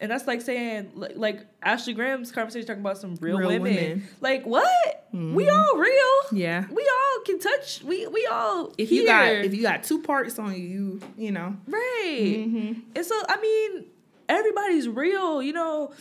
[0.01, 3.62] And that's like saying, like, like Ashley Graham's conversation talking about some real, Real women.
[3.64, 4.09] women.
[4.20, 5.09] Like, what?
[5.12, 5.53] We Mhm.
[5.59, 6.38] all real.
[6.38, 6.66] Yeah.
[6.70, 7.83] We all can touch.
[7.83, 11.33] We we all If you got if you got two parts on you, you you
[11.33, 11.57] know.
[11.66, 12.37] right.
[12.46, 12.81] Mm-hmm.
[12.94, 13.87] And so I mean,
[14.31, 15.43] everybody's real.
[15.43, 15.93] You know,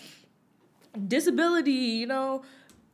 [1.07, 1.71] disability.
[1.71, 2.43] You know,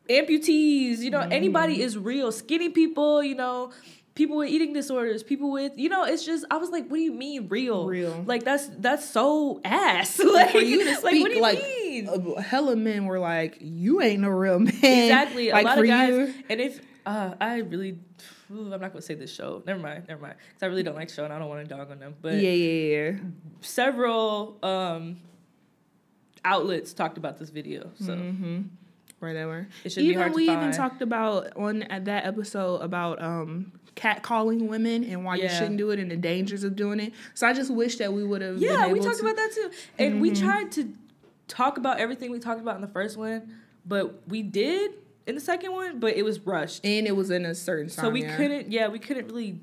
[0.10, 1.00] amputees.
[1.00, 1.32] You know, Mm-hmm.
[1.32, 2.32] anybody is real.
[2.32, 3.24] Skinny people.
[3.24, 3.72] You know.
[4.16, 6.46] People with eating disorders, people with, you know, it's just.
[6.50, 7.86] I was like, "What do you mean real?
[7.86, 8.24] Real.
[8.26, 10.18] Like that's that's so ass.
[10.24, 12.08] like, For you to speak, like, what do you like mean?
[12.08, 14.70] uh, hella men were like, you ain't no real man.
[14.74, 15.52] Exactly.
[15.52, 16.10] Like a lot of guys.
[16.14, 18.00] you, And if uh, I really,
[18.52, 19.62] ooh, I'm not gonna say this show.
[19.66, 20.06] Never mind.
[20.08, 20.36] Never mind.
[20.50, 22.16] Because I really don't like show, and I don't want to dog on them.
[22.22, 23.18] But yeah, yeah, yeah.
[23.62, 25.18] several um,
[26.44, 28.62] outlets talked about this video, so Mm-hmm.
[29.20, 29.68] Whatever.
[29.84, 33.20] it should be Even hard to we even talked about on at that episode about
[33.24, 37.14] um catcalling women and why you shouldn't do it and the dangers of doing it.
[37.34, 38.58] So I just wish that we would have.
[38.58, 40.40] yeah, we talked to- about that too, and we Mhm.
[40.42, 40.94] tried to
[41.48, 43.56] talk about everything we talked about in the first one,
[43.86, 44.92] but we did
[45.28, 48.06] in the second one, but it was rushed, and it was in a certain time.
[48.06, 48.38] so we yeah.
[48.38, 48.72] couldn't.
[48.72, 49.60] Yeah, we couldn't really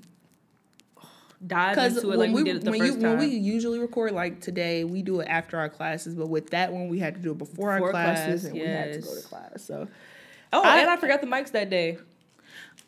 [1.44, 3.18] dive into it like we, we, did it the when, first you, time.
[3.18, 6.14] when we usually record like today, we do it after our classes.
[6.14, 8.61] But with that one, we had to do it before, Before our classes, class, and
[8.61, 9.62] we had to go to class.
[9.62, 9.88] So,
[10.53, 11.98] oh, I- and I forgot the mics that day.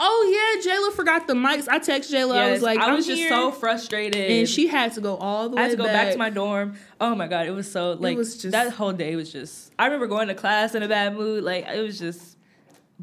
[0.00, 1.68] oh yeah, Jayla forgot the mics.
[1.68, 2.36] I text Jayla.
[2.36, 3.28] I was like, I was just here.
[3.28, 5.62] so frustrated, and she had to go all the way.
[5.62, 6.76] I had to go back to my dorm.
[7.00, 9.72] Oh my god, it was so like was just- that whole day was just.
[9.78, 11.42] I remember going to class in a bad mood.
[11.44, 12.33] Like it was just,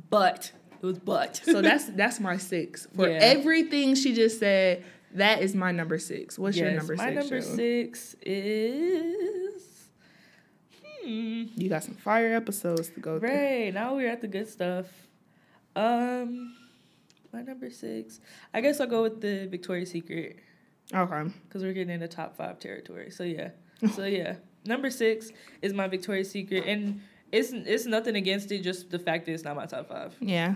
[0.09, 0.51] but
[0.81, 1.37] it was but.
[1.43, 3.17] So that's that's my six for Yeah.
[3.21, 4.83] everything she just said.
[5.15, 6.39] That is my number six.
[6.39, 7.15] What's your Yes, number my six?
[7.19, 7.55] number Jayla?
[7.55, 9.89] six is.
[11.03, 11.43] Hmm.
[11.55, 13.29] You got some fire episodes to go through.
[13.29, 14.85] Right now we're at the good stuff.
[15.75, 16.55] Um,
[17.33, 18.19] my number six.
[18.53, 20.37] I guess I'll go with the Victoria's Secret.
[20.93, 21.31] Okay.
[21.47, 23.11] because we're getting into top five territory.
[23.11, 23.51] So yeah,
[23.93, 27.01] so yeah, number six is my Victoria's Secret, and
[27.31, 30.15] it's it's nothing against it, just the fact that it's not my top five.
[30.19, 30.55] Yeah.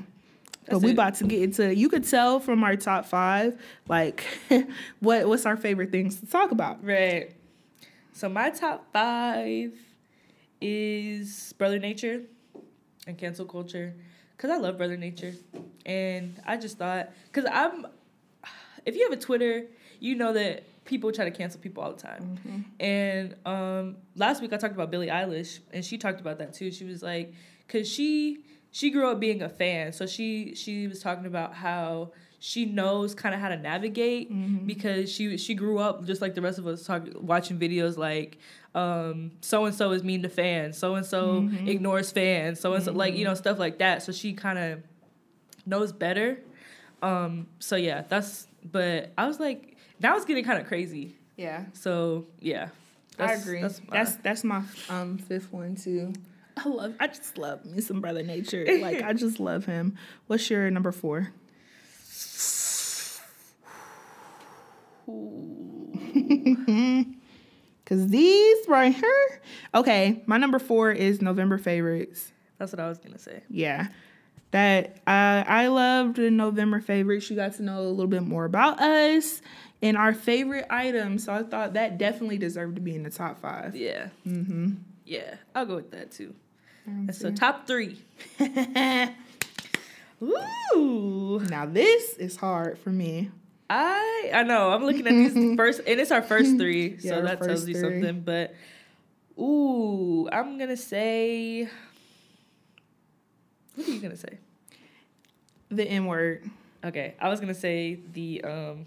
[0.65, 0.93] That's but we it.
[0.93, 1.75] about to get into.
[1.75, 4.25] You could tell from our top five, like,
[4.99, 6.83] what what's our favorite things to talk about.
[6.83, 7.33] Right.
[8.13, 9.73] So my top five
[10.61, 12.21] is Brother Nature
[13.05, 13.93] and cancel culture,
[14.38, 15.33] cause I love Brother Nature,
[15.85, 17.85] and I just thought, cause I'm,
[18.85, 19.65] if you have a Twitter,
[19.99, 22.65] you know that people try to cancel people all the time.
[22.79, 26.71] And um, last week I talked about Billie Eilish, and she talked about that too.
[26.71, 27.33] She was like,
[27.67, 28.39] cause she
[28.71, 33.15] she grew up being a fan, so she she was talking about how she knows
[33.15, 34.29] kind of how to navigate
[34.67, 38.37] because she she grew up just like the rest of us talk, watching videos like
[38.75, 42.83] um so and so is mean to fans, so and so ignores fans, so and
[42.83, 44.03] so like you know stuff like that.
[44.03, 44.83] So she kind of
[45.65, 46.39] knows better.
[47.01, 48.47] Um, so yeah, that's.
[48.63, 51.15] But I was like, now was getting kind of crazy.
[51.38, 52.69] Yeah, So yeah,
[53.19, 53.62] I That's- agree.
[53.62, 56.13] That's That's my- that's, my um fifth one too.
[56.58, 56.95] I love.
[57.01, 58.65] I just love me some Brother Nature.
[58.81, 59.97] like I just love him.
[60.27, 61.31] What's your number four?
[67.86, 69.41] Cause these right here.
[69.75, 72.31] Okay, my number four is November favorites.
[72.58, 73.43] that's what I was gonna say.
[73.49, 73.88] Yeah.
[74.51, 77.30] That I I loved the November favorites.
[77.30, 79.41] You got to know a little bit more about us
[79.82, 81.17] and our favorite item.
[81.19, 83.76] So I thought that definitely deserved to be in the top five.
[83.76, 84.73] Yeah, Mm-hmm.
[85.05, 86.34] yeah, I'll go with that too.
[86.86, 87.97] And so top three.
[90.21, 93.30] Ooh, now this is hard for me.
[93.69, 94.69] I I know.
[94.71, 97.82] I'm looking at these first, and it's our first three, so that tells you three.
[98.01, 98.21] something.
[98.21, 98.53] But
[99.39, 101.67] ooh, I'm gonna say.
[103.76, 104.38] What are you gonna say?
[105.69, 106.49] The N word,
[106.84, 108.86] Okay, I was gonna say the um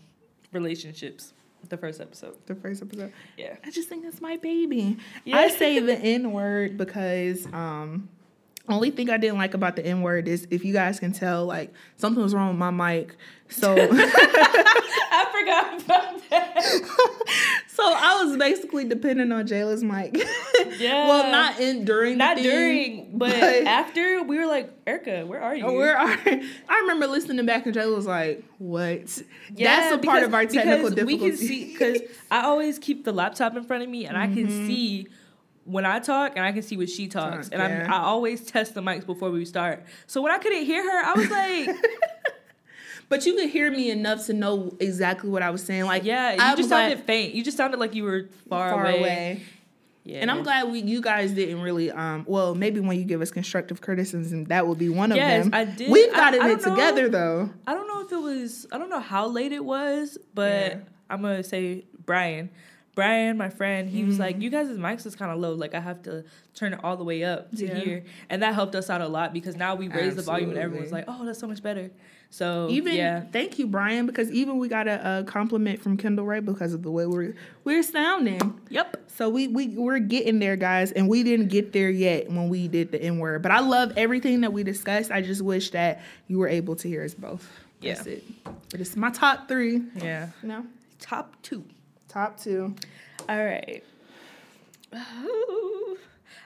[0.53, 1.33] relationships,
[1.69, 2.37] the first episode.
[2.47, 3.13] the first episode.
[3.37, 3.57] Yeah.
[3.65, 4.97] I just think that's my baby.
[5.25, 5.37] Yeah.
[5.39, 8.09] I say the N word because um
[8.69, 11.47] Only thing I didn't like about the N word is if you guys can tell,
[11.47, 13.17] like something was wrong with my mic.
[13.49, 17.65] So I forgot about that.
[17.79, 20.21] so I was basically depending on Jayla's mic.
[20.79, 21.09] Yeah.
[21.09, 25.41] well, not in during Not thing, during, but, but- after we were like, Erica, where
[25.41, 25.67] are oh, you?
[25.67, 29.23] Oh, Where are I remember listening back and Jayla was like, "What?"
[29.55, 31.25] Yeah, That's a part of our technical because difficulty.
[31.25, 34.27] We can see because I always keep the laptop in front of me, and I
[34.27, 34.67] can mm-hmm.
[34.67, 35.09] see
[35.65, 37.85] when I talk, and I can see when she talks, Talk, and yeah.
[37.85, 39.85] I'm, I always test the mics before we start.
[40.07, 41.77] So when I couldn't hear her, I was like,
[43.09, 45.85] but you could hear me enough to know exactly what I was saying.
[45.85, 47.35] Like, "Yeah, you I'm just sounded faint.
[47.35, 49.43] You just sounded like you were far, far away." away.
[50.05, 53.21] Yeah, And I'm glad we you guys didn't really um well maybe when you give
[53.21, 55.53] us constructive criticism that would be one of Yes, them.
[55.55, 55.91] I did.
[55.91, 56.75] We've I- gotten I it don't know.
[56.77, 57.51] together though.
[57.67, 58.67] I don't know if it was.
[58.73, 60.79] I don't know how late it was, but Yeah.
[61.11, 62.49] I'm gonna say Brian.
[62.95, 64.23] Brian, my friend, he was Mm-hmm.
[64.23, 65.53] like, "You guys' mics is kind of low.
[65.53, 67.75] Like I have to turn it all the way up to Yeah.
[67.79, 70.59] hear," and that helped us out a lot because now we raised the volume and
[70.59, 71.91] everyone's like, "Oh, that's so much better."
[72.31, 76.27] So Even yeah, thank you, Brian, because even we got a, a compliment from Kendall
[76.27, 78.61] Rae because of the way we're we're sounding.
[78.69, 78.97] yep.
[79.09, 82.69] So we we we're getting there, guys, and we didn't get there yet when we
[82.69, 83.43] did the N word.
[83.43, 85.11] But I love everything that we discussed.
[85.11, 87.49] I just wish that you were able to hear us both.
[87.81, 88.13] That's Yeah.
[88.15, 88.25] it.
[88.71, 89.83] But it's my top three.
[89.97, 90.29] Yeah.
[90.43, 90.67] No,
[91.01, 91.65] Top two.
[92.09, 92.75] top two.
[93.29, 93.83] All right.
[94.93, 95.97] I'm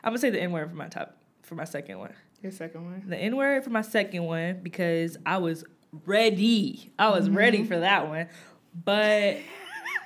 [0.05, 2.13] gonna say the N word for my top for my second one.
[2.43, 3.05] Your second one.
[3.07, 5.65] the N word for my second one because I was
[6.07, 6.93] ready.
[6.99, 7.37] I was mm-hmm.
[7.37, 8.29] ready for that one.
[8.85, 9.39] But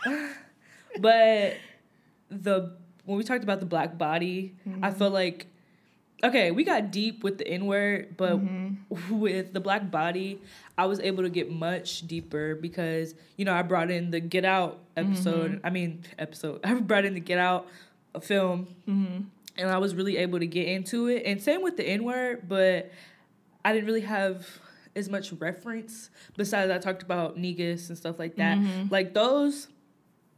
[1.01, 1.57] but
[2.28, 4.99] the when we talked about the black body, I mm-hmm.
[4.99, 5.47] felt like
[6.24, 9.18] okay, we got deep with the N word, but mm-hmm.
[9.18, 10.41] with the black body,
[10.76, 14.45] I was able to get much deeper because, you know, I brought in the Get
[14.45, 15.61] Out episode.
[15.64, 16.61] I mean, episode.
[16.64, 17.66] I brought in the Get Out
[18.14, 18.68] a film
[19.59, 21.22] and I was really able to get into it.
[21.26, 22.90] And same with the N word, but
[23.64, 24.46] I didn't really have
[24.94, 26.11] as much reference.
[26.36, 28.59] Besides, I talked about Negus and stuff like that.
[28.90, 29.68] Like those,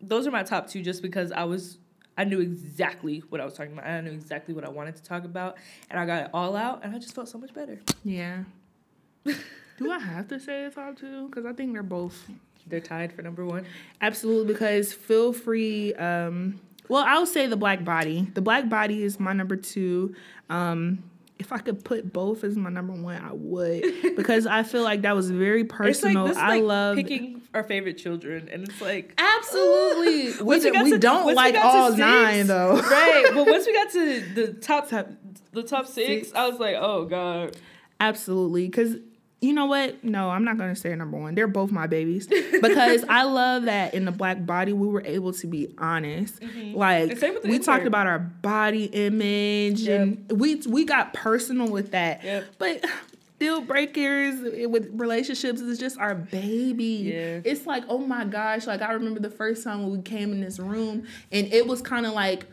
[0.00, 1.78] those are my top two, just because I was,
[2.16, 3.86] I knew exactly what I was talking about.
[3.86, 5.56] I knew exactly what I wanted to talk about,
[5.90, 7.80] and I got it all out, and I just felt so much better.
[8.04, 8.44] Yeah.
[9.78, 11.28] Do I have to say the top two?
[11.28, 12.28] Because I think they're both
[12.66, 13.64] They're tied for number one.
[14.00, 14.52] absolutely.
[14.52, 15.94] Because feel free.
[15.94, 16.58] Um,
[16.89, 18.28] well, I'll say the black body.
[18.34, 20.14] The black body is my number two.
[20.51, 21.03] Um,
[21.39, 23.84] if I could put both as my number one, I would
[24.16, 26.24] because I feel like that was very personal.
[26.26, 30.32] Like, I like love picking our favorite children, and it's like absolutely.
[30.39, 32.76] we Once we d- got we to- don't once we like all six, nine though.
[32.80, 33.30] right.
[33.32, 34.89] But once we got to the top,
[35.53, 36.34] the top six, Six.
[36.34, 37.57] I was like, oh god.
[38.01, 38.66] Absolutely.
[38.66, 38.97] Because
[39.41, 40.03] you know what?
[40.03, 41.34] No, I'm not going to say number one.
[41.34, 42.28] They're both my babies.
[42.61, 46.41] Because I love that in the black body, we were able to be honest.
[46.41, 46.76] Mm-hmm.
[46.76, 51.93] Like, with the we talked about our body image and we we got personal with
[51.93, 52.24] that.
[52.24, 52.45] Yep.
[52.59, 52.84] But
[53.39, 57.12] deal breakers with relationships is just our baby.
[57.14, 57.41] Yeah.
[57.45, 58.66] It's like, oh my gosh.
[58.66, 61.80] Like, I remember the first time when we came in this room and it was
[61.80, 62.47] kind of like,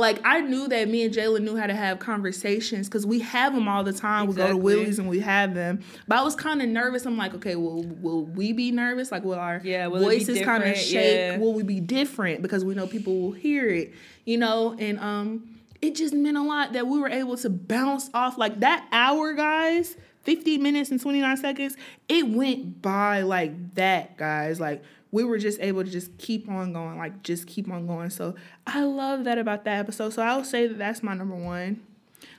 [0.00, 3.54] like I knew that me and Jayla knew how to have conversations because we have
[3.54, 4.26] them all the time.
[4.26, 4.62] We go to Exactly.
[4.62, 5.80] Willie's and we have them.
[6.08, 7.06] But I was kind of nervous.
[7.06, 9.12] I'm like, okay, will will we be nervous?
[9.12, 11.16] Like, will our Yeah, will voices kind of shake?
[11.16, 11.38] Yeah.
[11.38, 13.92] Will we be different because we know people will hear it?
[14.24, 18.10] You know, and um, it just meant a lot that we were able to bounce
[18.14, 19.96] off like that hour, guys.
[20.22, 21.76] 50 minutes and 29 seconds.
[22.06, 24.60] It went by like that, guys.
[24.60, 24.82] Like
[25.12, 28.10] we were just able to just keep on going, like just keep on going.
[28.10, 28.34] So
[28.66, 30.12] I love that about that episode.
[30.12, 31.82] So I'll say that that's my number one.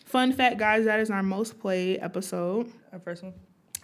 [0.06, 2.72] Fun fact, guys, that is our most played episode.
[2.94, 3.34] Our first one.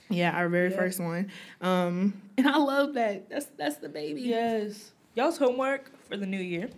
[0.10, 0.78] Yeah, our very Yeah.
[0.78, 1.30] first one.
[1.62, 3.30] Um, and I love that.
[3.30, 4.22] That's that's the baby.
[4.22, 4.92] Yes.
[5.16, 6.70] Y'all's homework for the new year,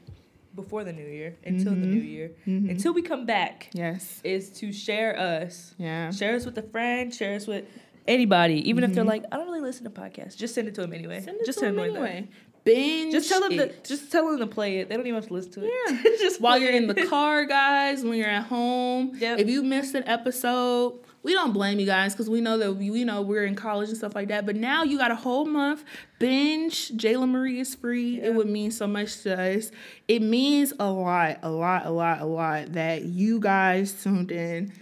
[0.55, 4.22] before the new year, until the new year, until we come back, Yes.
[4.24, 5.76] is to share us.
[5.78, 6.10] Yeah.
[6.12, 7.14] Share us with a friend.
[7.14, 7.66] Share us with
[8.10, 9.10] anybody, even if they're mm-hmm.
[9.10, 10.36] like, I don't really listen to podcasts.
[10.36, 11.22] Just send it to them anyway.
[11.22, 12.03] Send it just to them annoy them.
[12.03, 12.30] anyway.
[12.66, 13.14] Binge.
[13.14, 13.84] Just tell them it.
[13.84, 14.89] to just tell them to play it.
[14.89, 15.72] They don't even have to listen to it.
[15.72, 16.01] Yeah.
[16.20, 19.14] just while you're in the car, guys, when you're at home.
[19.16, 19.39] Yep.
[19.39, 22.86] If you missed an episode, we don't blame you guys because we know that we,
[22.86, 24.45] you know we're in college and stuff like that.
[24.45, 25.84] But now you got a whole month
[26.20, 26.89] binge.
[26.91, 28.18] Jayla Marie is free.
[28.18, 28.28] Yeah.
[28.28, 29.72] It would mean so much to us.
[30.07, 34.74] It means a lot, a lot, a lot, a lot that you guys tuned in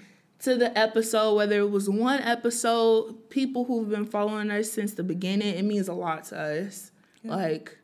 [0.42, 1.36] to the episode.
[1.36, 5.88] Whether it was one episode, people who've been following us since the beginning, it means
[5.88, 6.92] a lot to us.
[7.24, 7.78] Like,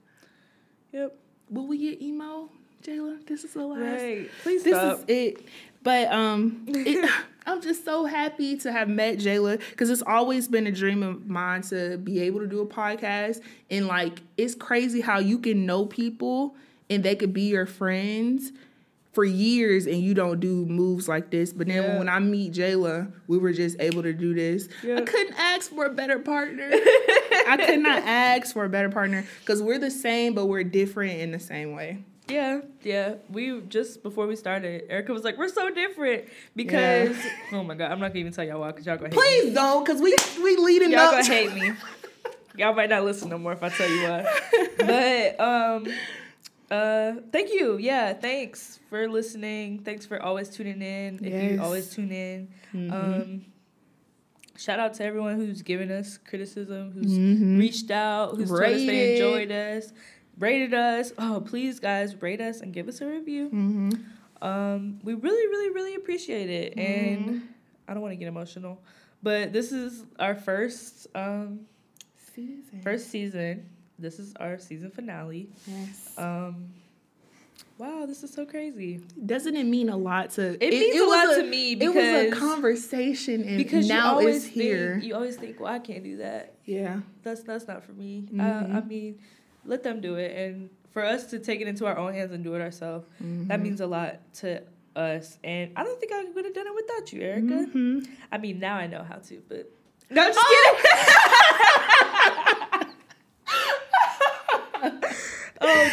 [0.92, 1.16] Yep.
[1.50, 2.50] will we get emo,
[2.84, 3.26] Jayla?
[3.26, 4.30] This is the last Right.
[4.44, 5.00] Please this stop.
[5.00, 5.46] is it.
[5.82, 7.10] But um, it,
[7.46, 11.28] I'm just so happy to have met Jayla because it's always been a dream of
[11.28, 13.42] mine to be able to do a podcast.
[13.70, 16.56] And like, it's crazy how you can know people
[16.90, 18.52] and they could be your friends
[19.14, 21.54] for years and you don't do moves like this.
[21.54, 21.98] But then Yeah.
[22.00, 24.68] when I meet Jayla, we were just able to do this.
[24.84, 26.70] I couldn't ask for a better partner.
[27.48, 31.20] I could not ask for a better partner because we're the same, but we're different
[31.20, 32.04] in the same way.
[32.28, 33.16] Yeah, yeah.
[33.30, 36.24] We just before we started, Erica was like, "We're so different
[36.56, 37.18] because."
[37.52, 39.22] Oh my god, I'm not gonna even tell y'all why because y'all gonna hate me.
[39.22, 41.12] Please don't, because we we leading up.
[41.12, 41.74] Y'all gonna hate me.
[42.56, 44.40] Y'all might not listen no more if I tell you why.
[44.78, 45.88] But um,
[46.72, 47.78] uh, thank you.
[47.78, 49.80] Yeah, thanks for listening.
[49.80, 51.24] Thanks for always tuning in.
[51.24, 52.92] If you always tune in, Mhm.
[52.92, 53.46] um,
[54.58, 57.60] shout out to everyone who's given us criticism, who's Mhm.
[57.60, 59.94] reached out, who's told us they enjoyed us,
[60.40, 61.12] rated us.
[61.18, 63.50] Oh, please, guys, rate us and give us a review.
[63.50, 64.00] Mhm.
[64.42, 66.78] Um, we really, really, really appreciate it.
[66.78, 67.46] And Mm-hmm.
[67.88, 68.82] I don't want to get emotional,
[69.22, 71.62] but this is our first um
[72.34, 72.82] Season.
[72.82, 73.66] first season.
[74.00, 75.50] This is our season finale.
[75.68, 76.14] Yes.
[76.18, 76.66] Um,
[77.78, 79.02] wow, this is so crazy.
[79.26, 80.54] Doesn't it mean a lot to?
[80.64, 84.20] It, means a was lot to me because It was a conversation, and because now
[84.20, 84.98] it's here.
[84.98, 86.54] you always think, well, I can't do that.
[86.66, 87.00] yeah.
[87.24, 88.28] That's that's not for me.
[88.32, 88.40] Mhm.
[88.74, 89.20] Uh, I mean,
[89.66, 92.44] let them do it, and for us to take it into our own hands and
[92.44, 93.62] do it ourselves, that Mhm.
[93.64, 94.62] means a lot to
[94.96, 95.40] us.
[95.44, 97.68] And I don't think I would have done it without you, Erica.
[97.72, 98.08] Mhm.
[98.32, 99.72] I mean, now I know how to, but
[100.12, 100.92] no, I'm just kidding.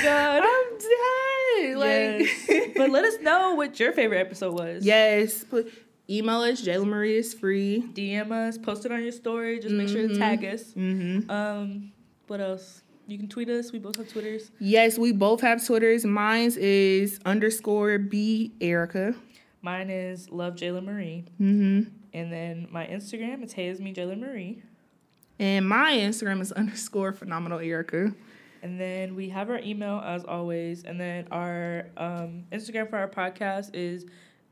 [0.02, 0.42] God.
[0.44, 1.76] I'm dead.
[1.76, 2.70] Like, Yes.
[2.76, 4.84] but let us know what your favorite episode was.
[4.84, 5.44] yes.
[5.44, 5.72] Put,
[6.08, 6.62] email us.
[6.62, 7.84] Jayla Marie is free.
[7.92, 9.58] DM us, post it on your story.
[9.60, 10.18] Just make sure to Mhm.
[10.18, 10.72] tag us.
[10.74, 11.30] Mm-hmm.
[11.30, 11.92] Um,
[12.26, 12.82] what else?
[13.06, 13.72] You can tweet us.
[13.72, 14.50] We both have Twitters.
[14.60, 16.04] Yes, we both have Twitters.
[16.04, 19.14] Mine's is underscore B Erica.
[19.62, 21.24] Mine is Love Jayla Marie.
[21.40, 21.90] Mm-hmm.
[22.14, 24.62] And then my Instagram is Hey is me Jayla Marie.
[25.38, 28.14] And my Instagram is underscore phenomenal Erica.
[28.62, 30.84] And then we have our email as always.
[30.84, 34.04] And then our um, Instagram for our podcast is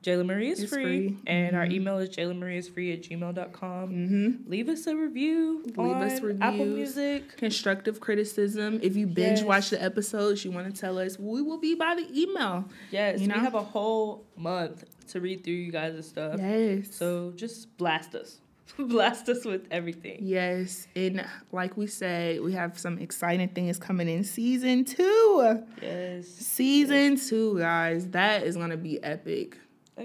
[0.02, 0.82] Jayla Marie is free.
[1.08, 1.16] free.
[1.26, 1.72] And our Mhm.
[1.72, 3.90] email is Jayla Marie is free at gmail.com.
[3.90, 4.48] Mm-hmm.
[4.48, 6.66] Leave us a review Leave on us Apple.
[6.66, 7.36] Music.
[7.36, 8.78] Constructive criticism.
[8.82, 9.44] If you binge Yes.
[9.44, 12.68] watch the episodes, you want to tell us, we will be by the email.
[12.92, 13.34] Yes, You know?
[13.34, 16.36] we have a whole month to read through you guys' stuff.
[16.38, 16.94] Yes.
[16.94, 18.40] So just blast us.
[18.78, 20.18] blast us with everything.
[20.20, 25.62] Yes, and like we said, we have some exciting things coming in season two.
[25.82, 26.26] Yes.
[26.28, 29.58] Season two, guys, that is gonna be epic.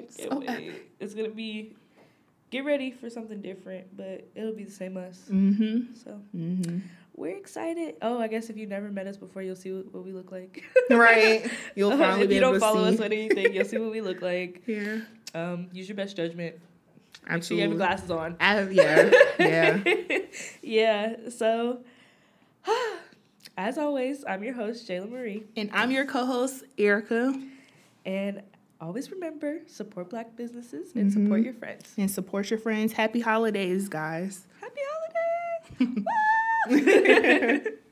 [0.10, 0.42] So.
[1.00, 1.76] It's gonna be
[2.50, 5.22] get ready for something different, but it'll be the same us.
[5.30, 5.94] Mm-hmm.
[5.96, 6.80] So Mm-hmm.
[7.16, 7.96] we're excited.
[8.02, 10.64] Oh, I guess if you've never met us before, you'll see what, we look like.
[10.90, 11.50] Right.
[11.76, 12.96] You'll finally if you don't follow see.
[12.96, 14.62] us on anything, you'll see what we look like.
[14.68, 15.00] Yeah.
[15.34, 16.56] Um, use your best judgment.
[17.30, 18.36] Make sure you have your glasses on.
[18.40, 19.10] Yeah.
[19.40, 19.80] Yeah.
[20.62, 21.16] yeah.
[21.30, 21.80] So,
[23.58, 25.44] as always, I'm your host, Jayla Marie.
[25.56, 27.34] And I'm your co-host, Erica.
[28.06, 28.42] And
[28.82, 31.46] always remember support black businesses and support Mhm.
[31.46, 31.94] your friends.
[31.98, 32.94] And support your friends.
[32.94, 34.46] Happy holidays, guys.
[34.60, 34.82] Happy
[35.80, 37.68] holidays!